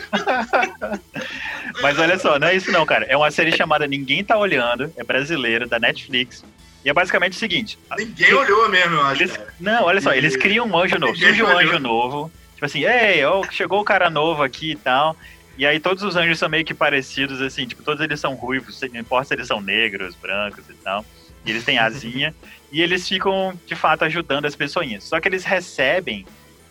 Mas 1.81 1.99
olha 1.99 2.19
só, 2.19 2.39
não 2.39 2.49
é 2.49 2.57
isso 2.57 2.71
não, 2.73 2.85
cara. 2.85 3.05
É 3.09 3.17
uma 3.17 3.31
série 3.31 3.57
chamada 3.57 3.87
Ninguém 3.87 4.25
Tá 4.25 4.37
Olhando, 4.37 4.93
é 4.97 5.05
brasileira, 5.05 5.67
da 5.67 5.79
Netflix. 5.79 6.45
E 6.85 6.91
é 6.91 6.93
basicamente 6.93 7.33
o 7.33 7.39
seguinte: 7.39 7.79
Ninguém 7.97 8.33
olhou 8.33 8.69
mesmo, 8.69 8.95
eu 8.97 9.03
acho. 9.03 9.23
eles, 9.23 9.41
não, 9.61 9.85
olha 9.85 10.01
só, 10.01 10.13
eles 10.13 10.37
criam 10.37 10.67
um 10.67 10.77
anjo 10.79 10.99
novo. 10.99 11.17
Surge 11.17 11.43
um 11.43 11.59
anjo 11.59 11.79
novo. 11.79 12.33
Tipo 12.55 12.67
assim, 12.67 12.85
ei, 12.85 13.25
ó, 13.25 13.45
chegou 13.51 13.81
o 13.81 13.85
cara 13.85 14.11
novo 14.11 14.43
aqui 14.43 14.73
e 14.73 14.77
tal. 14.77 15.17
E 15.57 15.67
aí 15.67 15.81
todos 15.81 16.03
os 16.03 16.17
anjos 16.17 16.39
são 16.39 16.49
meio 16.49 16.65
que 16.65 16.75
parecidos, 16.75 17.41
assim, 17.43 17.67
tipo, 17.67 17.83
todos 17.83 18.03
eles 18.03 18.21
são 18.21 18.35
ruivos, 18.35 18.81
não 18.93 19.01
importa 19.01 19.29
se 19.29 19.35
eles 19.35 19.47
são 19.47 19.61
negros, 19.61 20.15
brancos 20.15 20.65
e 20.69 20.75
tal. 20.75 21.05
E 21.45 21.51
eles 21.51 21.65
têm 21.65 21.79
asinha. 21.79 22.35
E 22.71 22.81
eles 22.83 23.09
ficam, 23.09 23.59
de 23.67 23.75
fato, 23.75 24.05
ajudando 24.05 24.45
as 24.47 24.55
pessoinhas. 24.57 25.05
Só 25.05 25.21
que 25.21 25.29
eles 25.29 25.45
recebem 25.45 26.27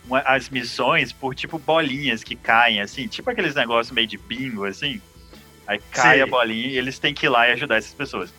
uma- 0.06 0.20
as 0.20 0.48
missões 0.48 1.12
por, 1.12 1.34
tipo, 1.34 1.58
bolinhas 1.58 2.22
que 2.24 2.34
caem, 2.34 2.80
assim, 2.80 3.06
tipo 3.08 3.28
aqueles 3.30 3.54
negócios 3.54 3.92
meio 3.94 4.06
de 4.06 4.16
bingo, 4.16 4.64
assim. 4.64 5.00
Aí 5.66 5.80
cai 5.90 6.14
Sei. 6.14 6.22
a 6.22 6.26
bolinha 6.26 6.68
e 6.68 6.78
eles 6.78 6.98
têm 6.98 7.12
que 7.12 7.26
ir 7.26 7.28
lá 7.28 7.48
e 7.48 7.52
ajudar 7.52 7.76
essas 7.76 7.92
pessoas. 7.92 8.32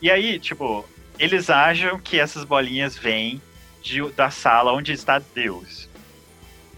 E 0.00 0.10
aí, 0.10 0.38
tipo, 0.38 0.88
eles 1.18 1.50
acham 1.50 1.98
que 1.98 2.18
essas 2.18 2.44
bolinhas 2.44 2.96
vêm 2.96 3.42
de- 3.82 4.08
da 4.12 4.30
sala 4.30 4.72
onde 4.72 4.92
está 4.92 5.18
Deus. 5.34 5.88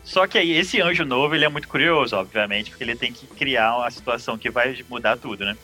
Só 0.03 0.27
que 0.27 0.37
aí, 0.39 0.51
esse 0.53 0.81
anjo 0.81 1.05
novo, 1.05 1.35
ele 1.35 1.45
é 1.45 1.49
muito 1.49 1.69
curioso, 1.69 2.17
obviamente, 2.17 2.71
porque 2.71 2.83
ele 2.83 2.97
tem 2.97 3.13
que 3.13 3.27
criar 3.27 3.77
uma 3.77 3.91
situação 3.91 4.37
que 4.39 4.51
vai 4.51 4.83
mudar 4.89 5.17
tudo, 5.17 5.45
né? 5.45 5.57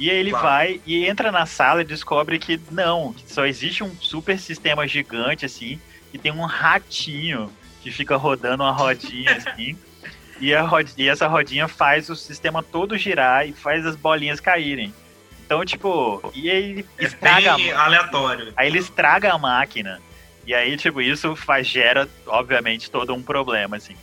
E 0.00 0.10
aí 0.10 0.16
ele 0.16 0.32
vai 0.32 0.80
e 0.86 1.06
entra 1.06 1.30
na 1.30 1.44
sala 1.44 1.82
e 1.82 1.84
descobre 1.84 2.38
que 2.38 2.58
não, 2.70 3.12
que 3.12 3.30
só 3.30 3.44
existe 3.44 3.84
um 3.84 3.94
super 4.00 4.38
sistema 4.38 4.88
gigante, 4.88 5.44
assim, 5.44 5.78
e 6.12 6.18
tem 6.18 6.32
um 6.32 6.44
ratinho 6.46 7.52
que 7.82 7.90
fica 7.90 8.16
rodando 8.16 8.62
uma 8.62 8.72
rodinha, 8.72 9.32
assim, 9.36 9.76
e, 10.40 10.54
a 10.54 10.62
rod- 10.62 10.88
e 10.96 11.06
essa 11.06 11.26
rodinha 11.28 11.68
faz 11.68 12.08
o 12.08 12.16
sistema 12.16 12.62
todo 12.62 12.96
girar 12.96 13.46
e 13.46 13.52
faz 13.52 13.84
as 13.84 13.94
bolinhas 13.94 14.40
caírem. 14.40 14.92
Então, 15.44 15.64
tipo, 15.66 16.32
e 16.34 16.48
aí 16.48 16.70
ele 16.70 16.86
É 16.98 17.04
estraga 17.04 17.52
a 17.52 17.56
bem 17.56 17.72
aleatório. 17.72 18.52
Aí 18.56 18.68
ele 18.68 18.78
estraga 18.78 19.32
a 19.32 19.38
máquina. 19.38 20.00
E 20.46 20.54
aí, 20.54 20.76
tipo, 20.76 21.02
isso 21.02 21.36
faz, 21.36 21.66
gera, 21.66 22.08
obviamente, 22.26 22.90
todo 22.90 23.12
um 23.14 23.22
problema, 23.22 23.76
assim. 23.76 23.94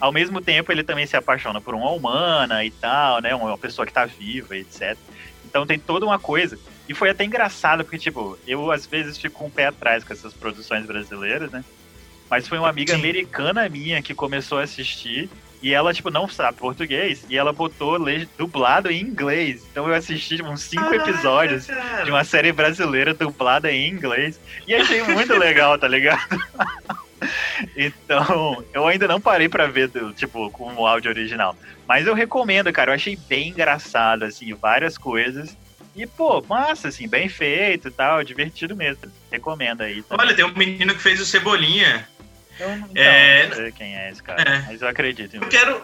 Ao 0.00 0.10
mesmo 0.10 0.40
tempo, 0.40 0.72
ele 0.72 0.82
também 0.82 1.06
se 1.06 1.16
apaixona 1.16 1.60
por 1.60 1.74
uma 1.74 1.90
humana 1.90 2.64
e 2.64 2.70
tal, 2.70 3.20
né? 3.20 3.34
Uma 3.34 3.58
pessoa 3.58 3.84
que 3.86 3.92
tá 3.92 4.04
viva, 4.06 4.56
etc. 4.56 4.96
Então 5.52 5.66
tem 5.66 5.78
toda 5.78 6.06
uma 6.06 6.18
coisa. 6.18 6.58
E 6.88 6.94
foi 6.94 7.10
até 7.10 7.24
engraçado, 7.24 7.84
porque, 7.84 7.98
tipo, 7.98 8.38
eu 8.46 8.72
às 8.72 8.86
vezes 8.86 9.18
fico 9.18 9.44
o 9.44 9.50
pé 9.50 9.66
atrás 9.66 10.02
com 10.02 10.14
essas 10.14 10.32
produções 10.32 10.86
brasileiras, 10.86 11.52
né? 11.52 11.62
Mas 12.30 12.48
foi 12.48 12.58
uma 12.58 12.70
amiga 12.70 12.94
Sim. 12.94 13.00
americana 13.00 13.68
minha 13.68 14.00
que 14.00 14.14
começou 14.14 14.58
a 14.58 14.62
assistir. 14.62 15.28
E 15.62 15.74
ela, 15.74 15.92
tipo, 15.92 16.10
não 16.10 16.26
sabe 16.26 16.56
português. 16.56 17.26
E 17.28 17.36
ela 17.36 17.52
botou 17.52 17.98
dublado 18.38 18.90
em 18.90 19.02
inglês. 19.02 19.62
Então 19.70 19.86
eu 19.86 19.94
assisti 19.94 20.38
tipo, 20.38 20.48
uns 20.48 20.62
cinco 20.62 20.92
episódios 20.94 21.66
de 22.02 22.10
uma 22.10 22.24
série 22.24 22.50
brasileira 22.50 23.12
dublada 23.12 23.70
em 23.70 23.90
inglês. 23.90 24.40
E 24.66 24.74
achei 24.74 25.02
muito 25.02 25.34
legal, 25.34 25.78
tá 25.78 25.86
ligado? 25.86 26.26
então, 27.76 28.64
eu 28.72 28.86
ainda 28.86 29.06
não 29.08 29.20
parei 29.20 29.48
para 29.48 29.66
ver, 29.66 29.90
tipo, 30.14 30.50
com 30.50 30.72
o 30.74 30.86
áudio 30.86 31.10
original. 31.10 31.56
Mas 31.86 32.06
eu 32.06 32.14
recomendo, 32.14 32.72
cara. 32.72 32.90
Eu 32.90 32.94
achei 32.94 33.16
bem 33.16 33.48
engraçado, 33.48 34.24
assim, 34.24 34.52
várias 34.54 34.96
coisas. 34.96 35.56
E, 35.94 36.06
pô, 36.06 36.42
massa, 36.48 36.88
assim, 36.88 37.06
bem 37.06 37.28
feito 37.28 37.88
e 37.88 37.90
tal, 37.90 38.24
divertido 38.24 38.74
mesmo. 38.74 39.12
Recomendo 39.30 39.82
aí. 39.82 40.02
Também. 40.02 40.26
Olha, 40.26 40.34
tem 40.34 40.44
um 40.44 40.54
menino 40.54 40.94
que 40.94 41.02
fez 41.02 41.20
o 41.20 41.26
Cebolinha. 41.26 42.08
Eu 42.58 42.76
não, 42.76 42.88
é... 42.94 43.46
não 43.46 43.56
sei 43.56 43.72
quem 43.72 43.96
é 43.96 44.10
esse 44.10 44.22
cara, 44.22 44.42
é. 44.42 44.64
mas 44.68 44.82
eu 44.82 44.88
acredito. 44.88 45.36
eu 45.36 45.48
quero, 45.48 45.82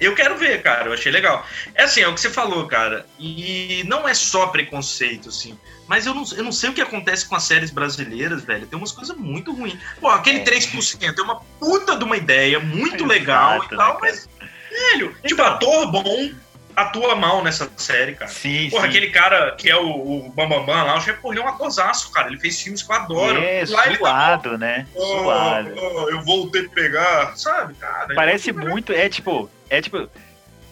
eu 0.00 0.14
quero 0.14 0.36
ver, 0.36 0.62
cara, 0.62 0.88
eu 0.88 0.92
achei 0.92 1.12
legal. 1.12 1.46
É 1.74 1.84
assim, 1.84 2.00
é 2.00 2.08
o 2.08 2.14
que 2.14 2.20
você 2.20 2.30
falou, 2.30 2.66
cara. 2.66 3.06
E 3.18 3.84
não 3.86 4.08
é 4.08 4.14
só 4.14 4.48
preconceito, 4.48 5.28
assim. 5.28 5.58
Mas 5.90 6.06
eu 6.06 6.14
não, 6.14 6.22
eu 6.36 6.44
não 6.44 6.52
sei 6.52 6.70
o 6.70 6.72
que 6.72 6.80
acontece 6.80 7.28
com 7.28 7.34
as 7.34 7.42
séries 7.42 7.72
brasileiras, 7.72 8.44
velho. 8.44 8.64
Tem 8.64 8.78
umas 8.78 8.92
coisas 8.92 9.16
muito 9.16 9.52
ruins. 9.52 9.76
Pô, 10.00 10.06
aquele 10.06 10.38
é. 10.38 10.44
3% 10.44 11.18
é 11.18 11.20
uma 11.20 11.40
puta 11.58 11.96
de 11.96 12.04
uma 12.04 12.16
ideia, 12.16 12.60
muito 12.60 12.94
Exato, 12.94 13.06
legal 13.06 13.64
e 13.64 13.68
tal, 13.70 13.94
né, 13.94 13.98
mas. 14.00 14.28
Velho, 14.70 15.08
tipo, 15.08 15.18
então, 15.24 15.28
tipo, 15.28 15.42
ator 15.42 15.90
bom, 15.90 16.30
atua 16.76 17.16
mal 17.16 17.42
nessa 17.42 17.68
série, 17.76 18.14
cara. 18.14 18.30
Sim, 18.30 18.70
Porra, 18.70 18.82
sim. 18.82 18.88
aquele 18.88 19.10
cara 19.10 19.50
que 19.56 19.68
é 19.68 19.74
o, 19.74 19.88
o 19.88 20.28
Bambambam 20.30 20.64
Bam 20.64 20.76
Bam 20.76 20.84
lá, 20.84 20.96
o 20.96 21.00
chefe 21.00 21.20
porra, 21.20 21.36
é 21.36 21.40
um 21.40 21.48
atorzaço, 21.48 22.12
cara. 22.12 22.28
Ele 22.28 22.38
fez 22.38 22.62
filmes 22.62 22.84
que 22.84 22.92
eu 22.92 22.94
adoro. 22.94 23.42
É, 23.42 23.64
lá 23.66 23.82
tá 23.82 23.94
suado, 23.96 24.50
tá, 24.50 24.58
né? 24.58 24.86
Oh, 24.94 25.04
suado. 25.04 25.74
Oh, 25.76 26.08
eu 26.08 26.22
vou 26.22 26.48
ter 26.52 26.68
que 26.68 26.74
pegar, 26.76 27.36
sabe, 27.36 27.74
cara? 27.74 28.14
Parece 28.14 28.52
muito, 28.52 28.92
é 28.92 29.08
tipo, 29.08 29.50
é 29.68 29.82
tipo... 29.82 30.08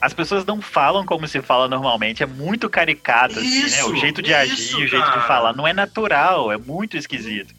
As 0.01 0.13
pessoas 0.13 0.45
não 0.45 0.61
falam 0.61 1.05
como 1.05 1.27
se 1.27 1.41
fala 1.41 1.67
normalmente, 1.67 2.23
é 2.23 2.25
muito 2.25 2.69
caricato, 2.69 3.39
isso, 3.39 3.65
assim, 3.65 3.91
né? 3.91 3.97
O 3.97 3.99
jeito 3.99 4.21
de 4.21 4.31
isso, 4.31 4.39
agir, 4.39 4.75
o 4.75 4.87
jeito 4.87 5.11
de 5.11 5.27
falar, 5.27 5.53
não 5.53 5.67
é 5.67 5.73
natural, 5.73 6.51
é 6.51 6.57
muito 6.57 6.95
esquisito. 6.95 7.53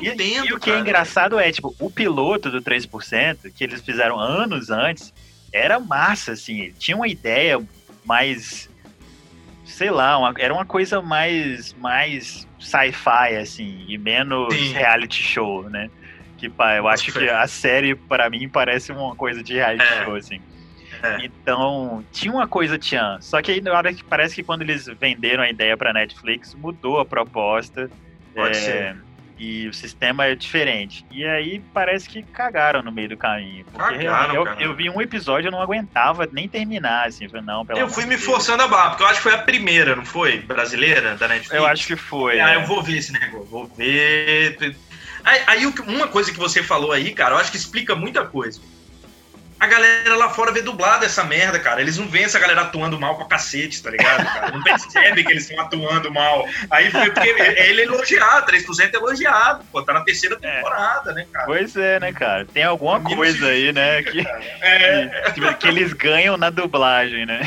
E, 0.00 0.08
entendo, 0.08 0.46
e, 0.46 0.52
o 0.52 0.60
que 0.60 0.70
é 0.70 0.72
cara. 0.72 0.76
é 0.76 0.80
engraçado 0.80 1.38
é, 1.38 1.50
tipo, 1.50 1.74
o 1.78 1.90
piloto 1.90 2.50
do 2.50 2.60
3%, 2.60 3.50
que 3.54 3.64
eles 3.64 3.80
fizeram 3.80 4.18
anos 4.18 4.70
antes, 4.70 5.12
era 5.52 5.80
massa, 5.80 6.32
assim, 6.32 6.72
tinha 6.78 6.96
uma 6.96 7.08
ideia 7.08 7.60
mais 8.04 8.68
sei 9.70 9.90
lá, 9.90 10.18
uma, 10.18 10.34
era 10.38 10.52
uma 10.52 10.66
coisa 10.66 11.00
mais 11.00 11.72
mais 11.74 12.46
sci-fi 12.58 13.36
assim 13.36 13.84
e 13.88 13.96
menos 13.96 14.52
Sim. 14.54 14.72
reality 14.72 15.22
show, 15.22 15.68
né? 15.70 15.90
Que 16.36 16.48
pá, 16.48 16.76
eu 16.76 16.88
acho 16.88 17.12
que 17.12 17.28
a 17.28 17.46
série 17.46 17.94
para 17.94 18.28
mim 18.28 18.48
parece 18.48 18.92
uma 18.92 19.14
coisa 19.14 19.42
de 19.42 19.54
reality 19.54 19.82
é. 19.82 20.04
show 20.04 20.16
assim. 20.16 20.40
É. 21.02 21.24
Então, 21.24 22.04
tinha 22.12 22.32
uma 22.32 22.46
coisa 22.46 22.78
tinha, 22.78 23.18
só 23.20 23.40
que 23.40 23.50
aí 23.50 23.60
na 23.60 23.72
hora 23.72 23.92
que 23.92 24.04
parece 24.04 24.34
que 24.34 24.42
quando 24.42 24.62
eles 24.62 24.86
venderam 25.00 25.42
a 25.42 25.50
ideia 25.50 25.76
para 25.76 25.92
Netflix, 25.92 26.54
mudou 26.54 27.00
a 27.00 27.04
proposta. 27.04 27.90
Pode 28.34 28.56
é, 28.56 28.60
ser 28.60 28.96
e 29.40 29.66
o 29.66 29.72
sistema 29.72 30.26
é 30.26 30.34
diferente. 30.34 31.04
E 31.10 31.24
aí 31.24 31.62
parece 31.72 32.06
que 32.06 32.22
cagaram 32.22 32.82
no 32.82 32.92
meio 32.92 33.08
do 33.08 33.16
caminho. 33.16 33.64
cagaram, 33.74 34.34
eu, 34.34 34.46
eu, 34.58 34.74
vi 34.74 34.90
um 34.90 35.00
episódio 35.00 35.48
eu 35.48 35.50
não 35.50 35.62
aguentava 35.62 36.28
nem 36.30 36.46
terminar, 36.46 37.08
assim. 37.08 37.26
Falei, 37.26 37.46
não, 37.46 37.66
Eu 37.70 37.88
fui 37.88 38.04
me 38.04 38.18
forçando 38.18 38.62
a 38.62 38.68
barra, 38.68 38.90
porque 38.90 39.02
eu 39.02 39.06
acho 39.06 39.16
que 39.16 39.22
foi 39.22 39.34
a 39.34 39.38
primeira, 39.38 39.96
não 39.96 40.04
foi? 40.04 40.40
Brasileira 40.40 41.16
da 41.16 41.26
Netflix? 41.26 41.54
Eu 41.54 41.66
acho 41.66 41.86
que 41.86 41.96
foi. 41.96 42.38
Ah, 42.38 42.52
é. 42.52 42.56
eu 42.56 42.66
vou 42.66 42.82
ver 42.82 42.98
esse 42.98 43.12
negócio, 43.12 43.46
vou 43.46 43.66
ver. 43.66 44.76
Aí, 45.24 45.42
aí 45.46 45.66
uma 45.66 46.06
coisa 46.06 46.30
que 46.30 46.38
você 46.38 46.62
falou 46.62 46.92
aí, 46.92 47.12
cara, 47.14 47.34
eu 47.34 47.38
acho 47.38 47.50
que 47.50 47.56
explica 47.56 47.96
muita 47.96 48.26
coisa 48.26 48.60
a 49.60 49.66
galera 49.66 50.16
lá 50.16 50.30
fora 50.30 50.50
vê 50.50 50.62
dublado 50.62 51.04
essa 51.04 51.22
merda, 51.22 51.60
cara. 51.60 51.82
Eles 51.82 51.98
não 51.98 52.08
veem 52.08 52.24
essa 52.24 52.38
galera 52.38 52.62
atuando 52.62 52.98
mal 52.98 53.18
pra 53.18 53.26
cacete, 53.26 53.82
tá 53.82 53.90
ligado, 53.90 54.24
cara? 54.24 54.52
Não 54.52 54.62
percebe 54.62 55.22
que 55.22 55.30
eles 55.30 55.42
estão 55.42 55.62
atuando 55.62 56.10
mal. 56.10 56.48
Aí 56.70 56.90
foi 56.90 57.10
porque 57.10 57.28
ele 57.28 57.82
é 57.82 57.84
elogiado, 57.84 58.50
3% 58.50 58.90
é 58.94 58.96
elogiado, 58.96 59.62
pô, 59.70 59.82
tá 59.82 59.92
na 59.92 60.00
terceira 60.00 60.38
é. 60.40 60.56
temporada, 60.56 61.10
é. 61.10 61.14
né, 61.14 61.26
cara? 61.30 61.44
Pois 61.44 61.76
é, 61.76 62.00
né, 62.00 62.10
cara? 62.10 62.46
Tem 62.46 62.64
alguma 62.64 63.00
coisa 63.02 63.48
aí, 63.48 63.70
né, 63.70 64.00
que, 64.02 64.20
é. 64.62 65.30
que, 65.34 65.54
que, 65.54 65.68
eles 65.68 65.92
ganham 65.92 66.38
na 66.38 66.48
dublagem, 66.48 67.26
né? 67.26 67.40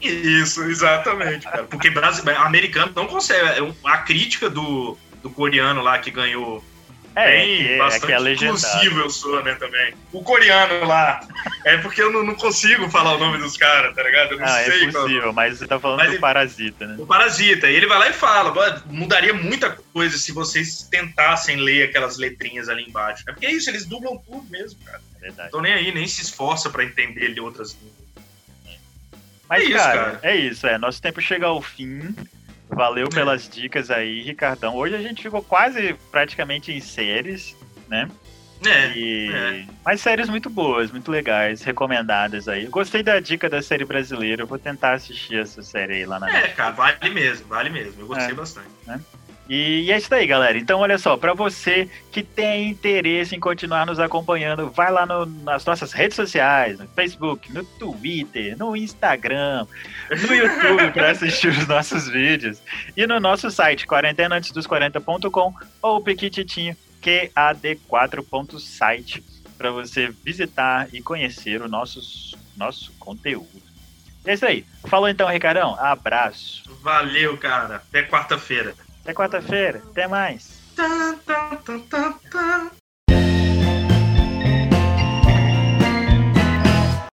Isso, 0.00 0.62
exatamente, 0.62 1.46
cara. 1.46 1.64
Porque 1.64 1.92
americano 2.38 2.92
não 2.96 3.06
consegue. 3.06 3.46
É 3.46 3.90
a 3.90 3.98
crítica 3.98 4.48
do, 4.48 4.96
do 5.22 5.28
coreano 5.28 5.82
lá 5.82 5.98
que 5.98 6.10
ganhou 6.10 6.64
é, 7.18 7.30
bem, 7.30 7.68
é, 7.72 7.78
bastante 7.78 8.12
é 8.12 8.32
inclusivo 8.32 9.00
eu 9.00 9.10
sou, 9.10 9.42
né, 9.42 9.54
também. 9.54 9.94
O 10.12 10.22
coreano 10.22 10.86
lá. 10.86 11.20
É 11.64 11.76
porque 11.78 12.02
eu 12.02 12.12
não, 12.12 12.24
não 12.24 12.34
consigo 12.34 12.88
falar 12.90 13.14
o 13.14 13.18
nome 13.18 13.38
dos 13.38 13.56
caras, 13.56 13.94
tá 13.94 14.02
ligado? 14.02 14.32
Eu 14.32 14.38
não 14.38 14.46
ah, 14.46 14.60
é 14.60 14.64
sei. 14.64 14.84
É 14.84 14.92
possível, 14.92 15.22
qual... 15.22 15.32
mas 15.32 15.58
você 15.58 15.66
tá 15.66 15.80
falando 15.80 15.98
mas 15.98 16.12
do 16.12 16.20
Parasita, 16.20 16.86
né? 16.86 16.96
O 16.98 17.06
Parasita. 17.06 17.70
E 17.70 17.74
ele 17.74 17.86
vai 17.86 17.98
lá 17.98 18.08
e 18.08 18.12
fala, 18.12 18.82
mudaria 18.86 19.34
muita 19.34 19.70
coisa 19.92 20.16
se 20.16 20.32
vocês 20.32 20.82
tentassem 20.90 21.56
ler 21.56 21.88
aquelas 21.88 22.18
letrinhas 22.18 22.68
ali 22.68 22.84
embaixo. 22.84 23.24
É 23.28 23.32
porque 23.32 23.46
é 23.46 23.52
isso, 23.52 23.68
eles 23.70 23.84
dublam 23.84 24.16
tudo 24.18 24.46
mesmo, 24.50 24.78
cara. 24.84 25.00
É 25.16 25.20
verdade. 25.20 25.50
Tô 25.50 25.60
nem 25.60 25.72
aí, 25.72 25.92
nem 25.92 26.06
se 26.06 26.22
esforça 26.22 26.70
para 26.70 26.84
entender 26.84 27.34
de 27.34 27.40
outras 27.40 27.72
línguas. 27.72 27.98
Mas, 29.48 29.62
é 29.62 29.64
isso, 29.64 29.78
cara, 29.78 30.04
cara, 30.04 30.20
é 30.22 30.36
isso, 30.36 30.66
é. 30.66 30.78
Nosso 30.78 31.00
tempo 31.00 31.20
chega 31.20 31.46
ao 31.46 31.62
fim. 31.62 32.14
Valeu 32.68 33.08
pelas 33.08 33.48
dicas 33.48 33.90
aí, 33.90 34.20
Ricardão. 34.22 34.76
Hoje 34.76 34.94
a 34.94 35.02
gente 35.02 35.22
ficou 35.22 35.42
quase 35.42 35.94
praticamente 36.10 36.72
em 36.72 36.80
séries, 36.80 37.56
né? 37.88 38.08
É, 38.66 38.92
e... 38.96 39.32
é. 39.32 39.64
Mas 39.84 40.00
séries 40.00 40.28
muito 40.28 40.50
boas, 40.50 40.90
muito 40.90 41.10
legais, 41.10 41.62
recomendadas 41.62 42.48
aí. 42.48 42.64
Eu 42.64 42.70
gostei 42.70 43.02
da 43.02 43.20
dica 43.20 43.48
da 43.48 43.62
série 43.62 43.84
brasileira, 43.84 44.42
eu 44.42 44.46
vou 44.46 44.58
tentar 44.58 44.92
assistir 44.92 45.36
essa 45.36 45.62
série 45.62 45.94
aí 45.94 46.06
lá 46.06 46.18
na. 46.18 46.28
É, 46.28 46.48
cara, 46.48 46.72
vale 46.72 47.10
mesmo, 47.10 47.46
vale 47.46 47.70
mesmo. 47.70 48.02
Eu 48.02 48.06
gostei 48.06 48.32
é, 48.32 48.34
bastante. 48.34 48.68
Né? 48.86 49.00
E, 49.48 49.90
é 49.90 49.96
isso 49.96 50.14
aí, 50.14 50.26
galera. 50.26 50.58
Então, 50.58 50.80
olha 50.80 50.98
só, 50.98 51.16
para 51.16 51.32
você 51.32 51.88
que 52.12 52.22
tem 52.22 52.68
interesse 52.68 53.34
em 53.34 53.40
continuar 53.40 53.86
nos 53.86 53.98
acompanhando, 53.98 54.70
vai 54.70 54.92
lá 54.92 55.06
no, 55.06 55.24
nas 55.24 55.64
nossas 55.64 55.92
redes 55.92 56.16
sociais, 56.16 56.78
no 56.78 56.86
Facebook, 56.88 57.50
no 57.52 57.64
Twitter, 57.64 58.58
no 58.58 58.76
Instagram, 58.76 59.66
no 60.10 60.34
YouTube 60.34 60.92
para 60.92 61.12
assistir 61.16 61.48
os 61.48 61.66
nossos 61.66 62.08
vídeos 62.08 62.60
e 62.94 63.06
no 63.06 63.18
nosso 63.18 63.50
site 63.50 63.86
quarentenaantesdos40.com 63.86 65.54
ou 65.80 66.02
Pequititinho 66.02 66.76
QAD4.site 67.02 69.24
para 69.56 69.70
você 69.70 70.12
visitar 70.24 70.88
e 70.92 71.00
conhecer 71.00 71.62
o 71.62 71.68
nosso, 71.68 72.00
nosso 72.56 72.92
conteúdo. 72.98 73.62
É 74.24 74.34
isso 74.34 74.44
aí. 74.44 74.66
Falou 74.84 75.08
então, 75.08 75.28
Ricardão. 75.28 75.76
Abraço. 75.80 76.64
Valeu, 76.82 77.38
cara. 77.38 77.76
Até 77.76 78.02
quarta-feira. 78.02 78.74
Até 79.08 79.14
quarta-feira. 79.14 79.82
Até 79.90 80.06
mais. 80.06 80.60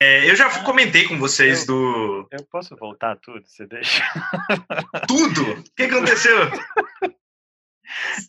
É, 0.02 0.28
eu 0.28 0.36
já 0.36 0.64
comentei 0.64 1.08
com 1.08 1.20
vocês 1.20 1.60
eu, 1.60 1.68
do. 1.68 2.28
Eu 2.32 2.44
posso 2.50 2.76
voltar 2.76 3.16
tudo? 3.18 3.44
Você 3.46 3.68
deixa? 3.68 4.04
Tudo? 5.08 5.52
O 5.52 5.64
que 5.76 5.84
aconteceu? 5.84 6.36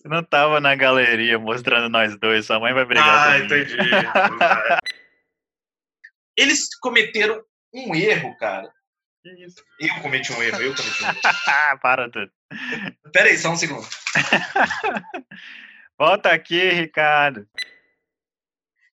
Não 0.05 0.23
tava 0.23 0.61
na 0.61 0.75
galeria 0.75 1.39
mostrando 1.39 1.89
nós 1.89 2.19
dois, 2.19 2.45
sua 2.45 2.61
mãe 2.61 2.75
vai 2.75 2.85
brigar 2.85 3.09
ah, 3.09 3.41
comigo. 3.41 3.55
entendi. 3.55 3.77
Eles 6.37 6.69
cometeram 6.81 7.43
um 7.73 7.95
erro, 7.95 8.37
cara. 8.37 8.71
Eu 9.81 10.03
cometi 10.03 10.35
um 10.35 10.43
erro, 10.43 10.61
eu 10.61 10.75
cometi 10.75 11.03
um 11.03 11.09
erro. 11.09 11.21
Para 11.81 12.11
tudo. 12.11 12.31
Pera 13.13 13.29
aí, 13.29 13.39
só 13.39 13.51
um 13.51 13.57
segundo. 13.57 13.87
Volta 15.99 16.31
aqui, 16.31 16.71
Ricardo. 16.71 17.47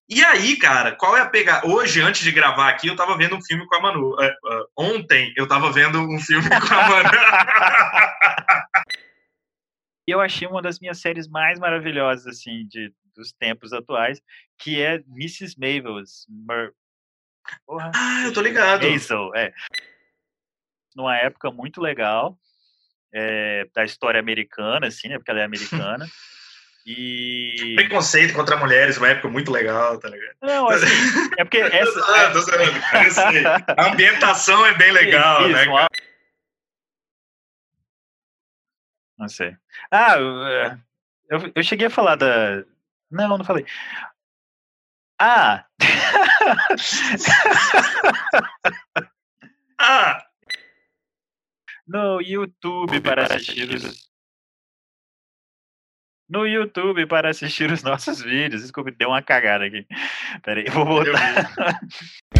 E 0.08 0.22
aí, 0.24 0.56
cara, 0.56 0.92
qual 0.92 1.16
é 1.16 1.20
a 1.20 1.28
pegada? 1.28 1.66
Hoje, 1.66 2.00
antes 2.00 2.22
de 2.22 2.30
gravar 2.30 2.68
aqui, 2.68 2.88
eu 2.88 2.96
tava 2.96 3.16
vendo 3.16 3.36
um 3.36 3.42
filme 3.42 3.66
com 3.66 3.76
a 3.76 3.80
Manu. 3.80 4.10
Uh, 4.10 4.24
uh, 4.24 4.66
ontem, 4.76 5.32
eu 5.36 5.48
tava 5.48 5.72
vendo 5.72 6.00
um 6.00 6.18
filme 6.20 6.48
com 6.48 6.74
a 6.74 6.88
Manu. 6.88 7.08
eu 10.06 10.20
achei 10.20 10.46
uma 10.46 10.60
das 10.60 10.78
minhas 10.78 11.00
séries 11.00 11.26
mais 11.26 11.58
maravilhosas, 11.58 12.26
assim, 12.26 12.66
de, 12.66 12.92
dos 13.16 13.32
tempos 13.32 13.72
atuais, 13.72 14.20
que 14.58 14.82
é 14.82 15.02
Mrs. 15.08 15.54
Mabel's. 15.58 16.26
Mer... 16.28 16.72
Porra. 17.66 17.90
Ah, 17.94 18.24
eu 18.26 18.32
tô 18.32 18.42
ligado. 18.42 18.86
Hazel, 18.86 19.34
é 19.34 19.52
numa 20.94 21.16
época 21.16 21.50
muito 21.50 21.80
legal 21.80 22.38
é, 23.12 23.66
da 23.74 23.84
história 23.84 24.18
americana, 24.18 24.86
assim, 24.86 25.08
né? 25.08 25.18
Porque 25.18 25.30
ela 25.30 25.40
é 25.40 25.44
americana. 25.44 26.06
E. 26.84 27.74
Preconceito 27.76 28.34
contra 28.34 28.56
mulheres, 28.56 28.98
uma 28.98 29.08
época 29.08 29.28
muito 29.28 29.52
legal, 29.52 29.98
tá 29.98 30.08
ligado? 30.08 30.34
Não, 30.42 30.68
assim, 30.68 30.86
é 31.38 31.44
porque 31.44 31.58
essa. 31.62 32.00
ah, 32.00 32.32
tô 32.32 32.40
A 33.76 33.92
ambientação 33.92 34.66
é 34.66 34.74
bem 34.74 34.90
legal, 34.90 35.48
Isso, 35.48 35.70
né? 35.70 35.86
Não 39.16 39.28
sei. 39.28 39.56
Ah, 39.90 40.16
eu, 41.30 41.52
eu 41.54 41.62
cheguei 41.62 41.86
a 41.86 41.90
falar 41.90 42.16
da. 42.16 42.64
Não, 43.10 43.38
não 43.38 43.44
falei. 43.44 43.64
Ah! 45.18 45.64
Ah! 49.78 50.26
No 51.86 52.20
YouTube 52.20 53.00
para 53.00 53.24
assistir 53.24 53.68
os. 53.74 54.10
No 56.28 56.46
YouTube 56.46 57.06
para 57.06 57.30
assistir 57.30 57.70
os 57.70 57.82
nossos 57.84 58.22
vídeos. 58.22 58.62
Desculpa, 58.62 58.90
deu 58.92 59.08
uma 59.08 59.22
cagada 59.22 59.64
aqui. 59.64 59.86
Peraí, 60.42 60.64
eu 60.66 60.72
vou 60.72 60.86
voltar. 60.86 61.50